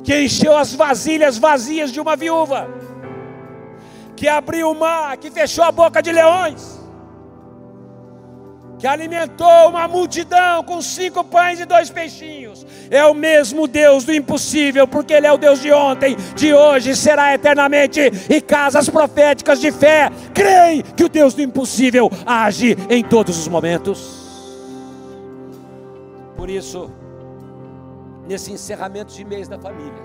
[0.09, 2.67] que encheu as vasilhas vazias de uma viúva,
[4.15, 6.79] que abriu o mar, que fechou a boca de leões,
[8.79, 12.65] que alimentou uma multidão com cinco pães e dois peixinhos.
[12.89, 16.95] É o mesmo Deus do impossível, porque Ele é o Deus de ontem, de hoje,
[16.95, 18.11] será eternamente.
[18.27, 23.47] E casas proféticas de fé creem que o Deus do impossível age em todos os
[23.47, 24.17] momentos.
[26.35, 26.89] Por isso,
[28.29, 30.03] nesse encerramento de mês da família.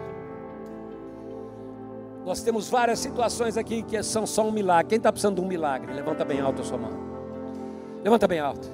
[2.25, 4.89] Nós temos várias situações aqui que são só um milagre.
[4.89, 5.93] Quem está precisando de um milagre?
[5.93, 6.91] Levanta bem alto a sua mão.
[8.03, 8.66] Levanta bem alto.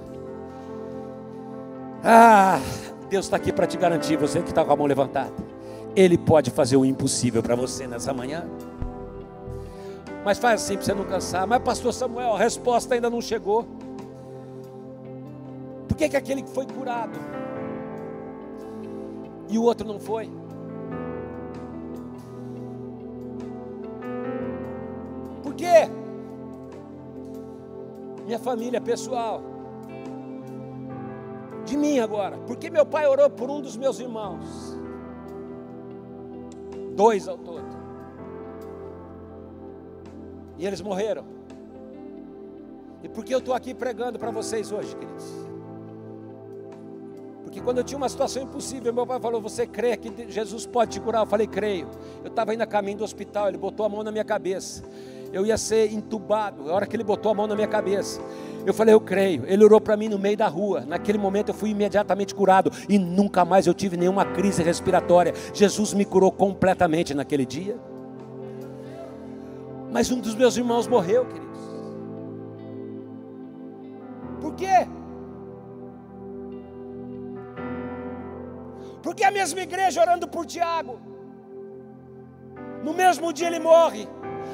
[2.05, 2.61] Ah,
[3.09, 5.35] Deus está aqui para te garantir, você que está com a mão levantada.
[5.97, 8.49] Ele pode fazer o impossível para você nessa manhã.
[10.25, 11.45] Mas faz assim para você não cansar.
[11.45, 13.67] Mas, pastor Samuel, a resposta ainda não chegou.
[15.89, 17.19] Por que, que aquele que foi curado
[19.51, 20.31] e o outro não foi?
[25.43, 25.91] Por quê?
[28.25, 29.43] Minha família pessoal.
[31.65, 32.39] De mim agora.
[32.47, 34.79] Porque meu pai orou por um dos meus irmãos.
[36.95, 37.69] Dois ao todo.
[40.59, 41.25] E eles morreram.
[43.03, 45.50] E por que eu estou aqui pregando para vocês hoje, queridos?
[47.51, 50.93] Porque quando eu tinha uma situação impossível, meu pai falou: Você crê que Jesus pode
[50.93, 51.23] te curar?
[51.23, 51.89] Eu falei: Creio.
[52.23, 54.85] Eu estava indo a caminho do hospital, ele botou a mão na minha cabeça.
[55.33, 56.71] Eu ia ser entubado.
[56.71, 58.21] A hora que ele botou a mão na minha cabeça,
[58.65, 59.43] eu falei: Eu creio.
[59.47, 60.85] Ele orou para mim no meio da rua.
[60.87, 65.35] Naquele momento eu fui imediatamente curado e nunca mais eu tive nenhuma crise respiratória.
[65.53, 67.77] Jesus me curou completamente naquele dia.
[69.91, 71.50] Mas um dos meus irmãos morreu, queridos.
[79.41, 81.01] Mesma igreja orando por Tiago,
[82.85, 84.07] no mesmo dia ele morre,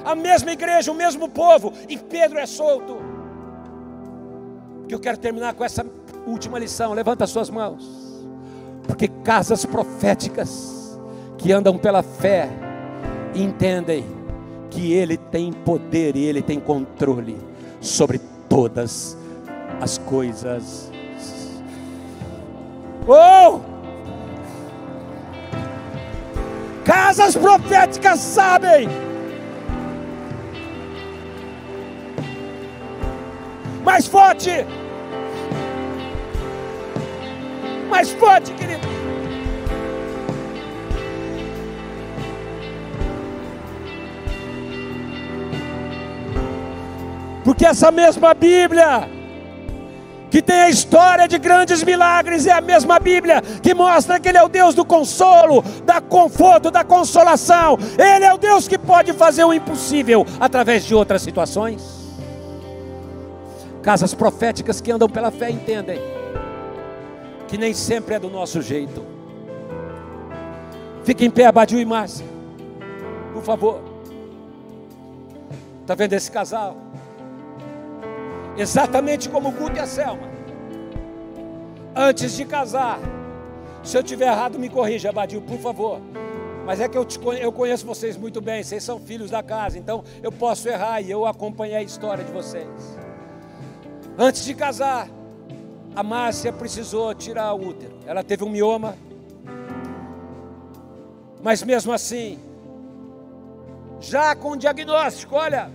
[0.04, 2.96] a mesma igreja, o mesmo povo, e Pedro é solto.
[4.86, 5.84] Que eu quero terminar com essa
[6.24, 6.92] última lição.
[6.92, 7.84] Levanta as suas mãos,
[8.86, 11.00] porque casas proféticas
[11.36, 12.48] que andam pela fé
[13.34, 14.04] entendem
[14.70, 17.36] que Ele tem poder e Ele tem controle
[17.80, 19.18] sobre todas
[19.80, 20.92] as coisas.
[23.08, 23.75] Oh!
[26.86, 28.88] Casas proféticas sabem.
[33.84, 34.64] Mais forte.
[37.90, 38.86] Mais forte, querido.
[47.42, 49.08] Porque essa mesma Bíblia,
[50.36, 54.36] que tem a história de grandes milagres, é a mesma Bíblia que mostra que Ele
[54.36, 57.78] é o Deus do consolo, da conforto, da consolação.
[57.96, 62.14] Ele é o Deus que pode fazer o impossível através de outras situações.
[63.82, 66.02] Casas proféticas que andam pela fé entendem
[67.48, 69.02] que nem sempre é do nosso jeito.
[71.02, 72.26] Fique em pé, Abadio e Márcia,
[73.32, 73.80] por favor.
[75.80, 76.76] Está vendo esse casal?
[78.56, 80.28] Exatamente como o Guto e a Selma.
[81.94, 82.98] Antes de casar.
[83.82, 86.00] Se eu tiver errado, me corrija, Abadil, por favor.
[86.64, 89.78] Mas é que eu, te, eu conheço vocês muito bem, vocês são filhos da casa,
[89.78, 92.66] então eu posso errar e eu acompanhei a história de vocês.
[94.18, 95.08] Antes de casar,
[95.94, 97.96] a Márcia precisou tirar o útero.
[98.04, 98.96] Ela teve um mioma.
[101.42, 102.38] Mas mesmo assim,
[104.00, 105.70] já com o diagnóstico, olha,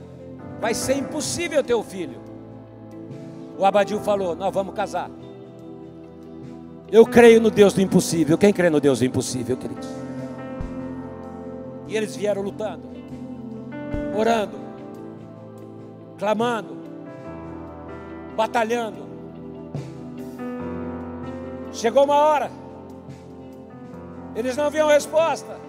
[0.59, 2.20] vai ser impossível ter o filho.
[3.61, 5.07] O Abadil falou: Nós vamos casar.
[6.91, 8.35] Eu creio no Deus do impossível.
[8.35, 9.87] Quem crê no Deus do impossível, queridos?
[11.87, 12.81] E eles vieram lutando,
[14.17, 14.57] orando,
[16.17, 16.75] clamando,
[18.35, 19.05] batalhando.
[21.71, 22.49] Chegou uma hora,
[24.35, 25.59] eles não viam resposta.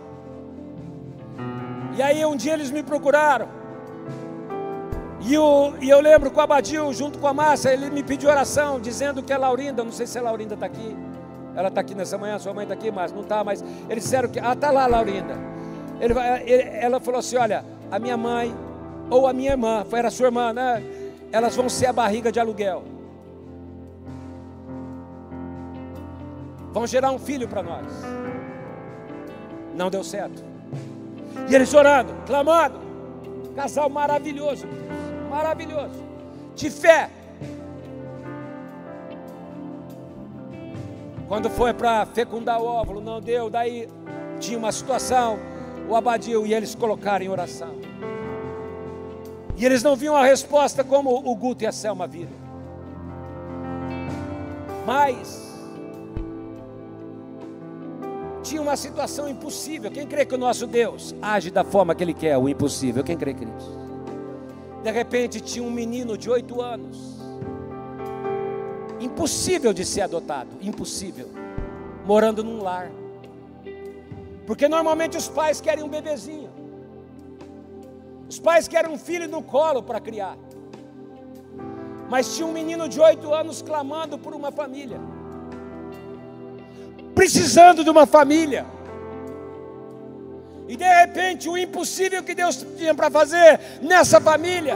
[1.94, 3.61] E aí um dia eles me procuraram.
[5.24, 5.34] E,
[5.84, 9.22] e eu lembro com o Abadil, junto com a Márcia, ele me pediu oração, dizendo
[9.22, 10.96] que a Laurinda, não sei se a Laurinda está aqui,
[11.54, 14.28] ela está aqui nessa manhã, sua mãe está aqui, mas não está, mas eles disseram
[14.28, 15.34] que, ah, está lá, Laurinda.
[16.00, 16.14] Ele,
[16.44, 18.54] ele, ela falou assim: olha, a minha mãe,
[19.08, 20.82] ou a minha irmã, era sua irmã, né?
[21.30, 22.82] Elas vão ser a barriga de aluguel.
[26.72, 27.86] Vão gerar um filho para nós.
[29.74, 30.42] Não deu certo.
[31.48, 32.80] E eles orando, clamando.
[33.54, 34.66] Casal maravilhoso
[35.32, 36.04] maravilhoso,
[36.54, 37.08] de fé.
[41.26, 43.88] Quando foi para fecundar o óvulo, não deu, daí
[44.38, 45.38] tinha uma situação,
[45.88, 47.74] o abadio e eles colocaram em oração.
[49.56, 52.42] E eles não viam a resposta como o Guto e a Selma viram.
[54.84, 55.50] Mas
[58.42, 59.90] tinha uma situação impossível.
[59.90, 63.02] Quem crê que o nosso Deus age da forma que Ele quer, o impossível?
[63.02, 63.81] Quem crê, queridos?
[64.82, 67.18] De repente tinha um menino de oito anos,
[68.98, 71.28] impossível de ser adotado, impossível,
[72.04, 72.90] morando num lar.
[74.46, 76.50] Porque normalmente os pais querem um bebezinho.
[78.28, 80.36] Os pais querem um filho no colo para criar.
[82.08, 85.00] Mas tinha um menino de oito anos clamando por uma família.
[87.14, 88.66] Precisando de uma família.
[90.72, 94.74] E de repente o impossível que Deus tinha para fazer nessa família.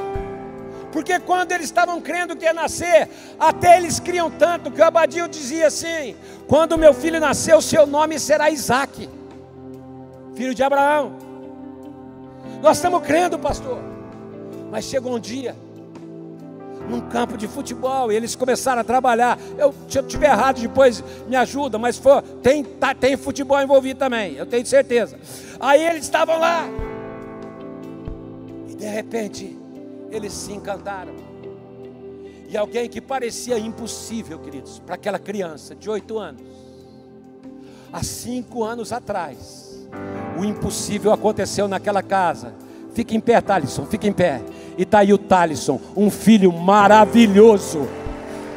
[0.93, 3.09] Porque quando eles estavam crendo que ia nascer,
[3.41, 6.15] até eles criam tanto que o Abadio dizia assim:
[6.47, 9.09] quando meu filho nascer, o seu nome será Isaac,
[10.35, 11.17] filho de Abraão.
[12.61, 13.79] Nós estamos crendo, pastor.
[14.71, 15.57] Mas chegou um dia,
[16.89, 19.39] num campo de futebol, e eles começaram a trabalhar.
[19.59, 23.99] Eu, se eu estiver errado, depois me ajuda, mas foi, tem, tá, tem futebol envolvido
[23.99, 25.19] também, eu tenho certeza.
[25.59, 26.69] Aí eles estavam lá,
[28.69, 29.57] e de repente,
[30.11, 31.15] eles se encantaram.
[32.49, 36.43] E alguém que parecia impossível, queridos, para aquela criança de oito anos,
[37.93, 39.89] há cinco anos atrás,
[40.39, 42.55] o impossível aconteceu naquela casa.
[42.95, 44.41] Fica em pé, Thalisson, fica em pé.
[44.77, 47.89] E está aí o Thalisson, um filho maravilhoso.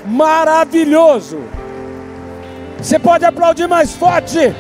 [0.06, 1.40] Maravilhoso.
[2.78, 4.54] Você pode aplaudir mais forte.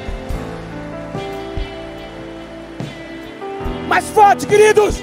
[3.87, 5.01] Mais forte, queridos.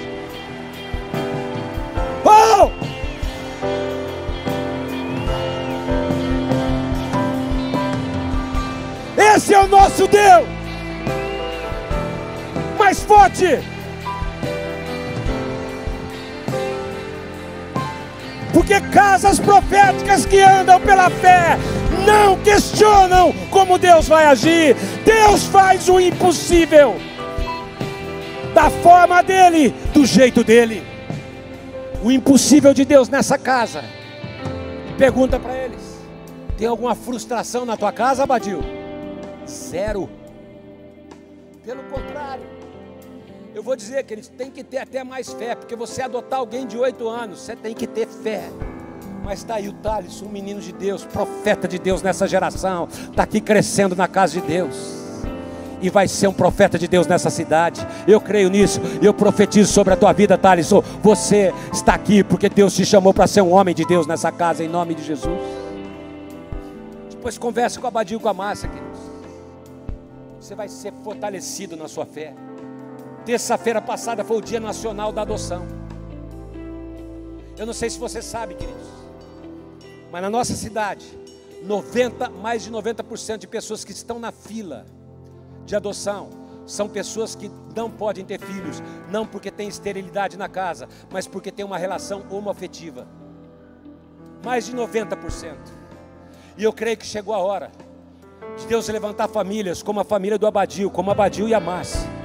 [2.25, 2.71] Oh!
[9.19, 10.47] Esse é o nosso Deus.
[12.79, 13.76] Mais forte.
[18.57, 21.59] Porque casas proféticas que andam pela fé
[22.07, 24.75] não questionam como Deus vai agir.
[25.05, 26.95] Deus faz o impossível
[28.55, 30.83] da forma dele, do jeito dele.
[32.03, 33.83] O impossível de Deus nessa casa.
[34.97, 36.01] Pergunta para eles:
[36.57, 38.63] tem alguma frustração na tua casa, Abadil?
[39.47, 40.09] Zero.
[41.63, 42.56] Pelo contrário,
[43.57, 46.67] eu vou dizer que eles têm que ter até mais fé, porque você adotar alguém
[46.67, 48.43] de oito anos, você tem que ter fé.
[49.23, 53.23] Mas está aí o Thales, um menino de Deus, profeta de Deus nessa geração, está
[53.23, 54.75] aqui crescendo na casa de Deus
[55.81, 57.85] e vai ser um profeta de Deus nessa cidade.
[58.07, 58.79] Eu creio nisso.
[59.01, 60.69] Eu profetizo sobre a tua vida, Thales.
[61.01, 64.63] Você está aqui porque Deus te chamou para ser um homem de Deus nessa casa,
[64.63, 65.41] em nome de Jesus.
[67.09, 68.99] Depois converse com a Badio com a Márcia, queridos.
[70.39, 72.35] Você vai ser fortalecido na sua fé.
[73.27, 75.67] Terça-feira passada foi o Dia Nacional da Adoção.
[77.57, 78.87] Eu não sei se você sabe, queridos,
[80.09, 81.05] mas na nossa cidade,
[81.61, 84.85] 90, mais de 90% de pessoas que estão na fila
[85.65, 86.29] de adoção
[86.65, 91.51] são pessoas que não podem ter filhos, não porque tem esterilidade na casa, mas porque
[91.51, 93.05] tem uma relação homoafetiva.
[94.41, 95.53] Mais de 90%.
[96.57, 97.73] E eu creio que chegou a hora
[98.57, 102.16] de Deus levantar famílias como a família do Abadio, como Abadio e a Márcia,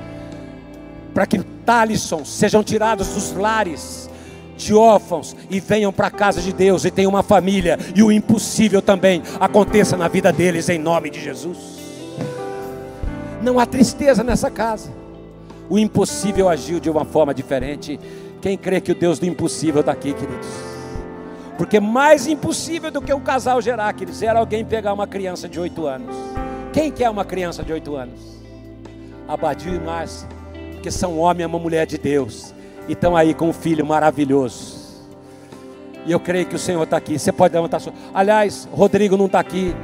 [1.15, 4.11] para que Talisson sejam tirados dos lares
[4.57, 8.13] de órfãos e venham para a casa de Deus e tenham uma família e o
[8.13, 11.59] impossível também aconteça na vida deles em nome de Jesus.
[13.43, 14.91] Não há tristeza nessa casa.
[15.69, 17.99] O impossível agiu de uma forma diferente.
[18.41, 20.49] Quem crê que o Deus do impossível está aqui, queridos?
[21.57, 25.59] Porque mais impossível do que um casal gerar, queridos, era alguém pegar uma criança de
[25.59, 26.15] oito anos.
[26.73, 28.21] Quem quer uma criança de oito anos?
[29.29, 30.29] Abadio e Márcia,
[30.83, 32.53] porque são um homem e uma mulher de Deus,
[32.89, 34.83] e estão aí com um filho maravilhoso.
[36.05, 37.17] E eu creio que o Senhor está aqui.
[37.17, 37.93] Você pode levantar sua.
[38.13, 39.77] Aliás, Rodrigo não está aqui.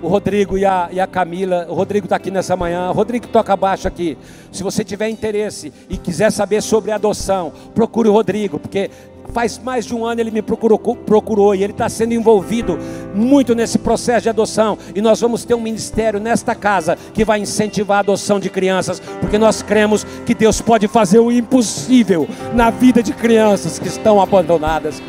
[0.00, 1.66] O Rodrigo e a, e a Camila.
[1.68, 2.88] O Rodrigo está aqui nessa manhã.
[2.88, 4.16] O Rodrigo toca baixo aqui.
[4.50, 8.90] Se você tiver interesse e quiser saber sobre adoção, procure o Rodrigo, porque
[9.30, 12.78] faz mais de um ano ele me procurou, procurou e ele está sendo envolvido
[13.14, 14.76] muito nesse processo de adoção.
[14.94, 19.00] E nós vamos ter um ministério nesta casa que vai incentivar a adoção de crianças,
[19.20, 24.20] porque nós cremos que Deus pode fazer o impossível na vida de crianças que estão
[24.20, 25.02] abandonadas.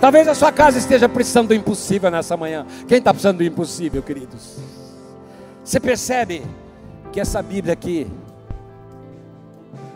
[0.00, 2.64] Talvez a sua casa esteja precisando do impossível nessa manhã.
[2.86, 4.58] Quem está precisando do impossível, queridos?
[5.64, 6.42] Você percebe
[7.18, 8.06] que essa Bíblia aqui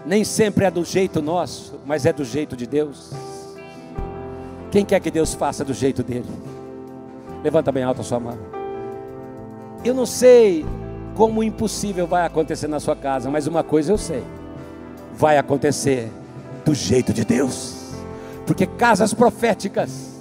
[0.05, 3.13] nem sempre é do jeito nosso, mas é do jeito de Deus.
[4.73, 6.27] Quem quer que Deus faça do jeito dele?
[7.45, 8.37] Levanta bem alto a sua mão.
[9.85, 10.67] Eu não sei
[11.15, 14.25] como o impossível vai acontecer na sua casa, mas uma coisa eu sei:
[15.15, 16.11] vai acontecer
[16.65, 17.93] do jeito de Deus
[18.45, 20.21] porque casas proféticas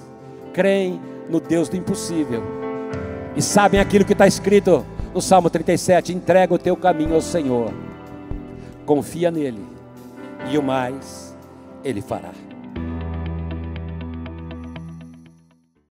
[0.53, 2.43] creem no Deus do impossível
[3.35, 7.73] e sabem aquilo que está escrito no Salmo 37: entrega o teu caminho ao Senhor,
[8.85, 9.65] confia nele,
[10.49, 11.35] e o mais
[11.83, 12.31] Ele fará.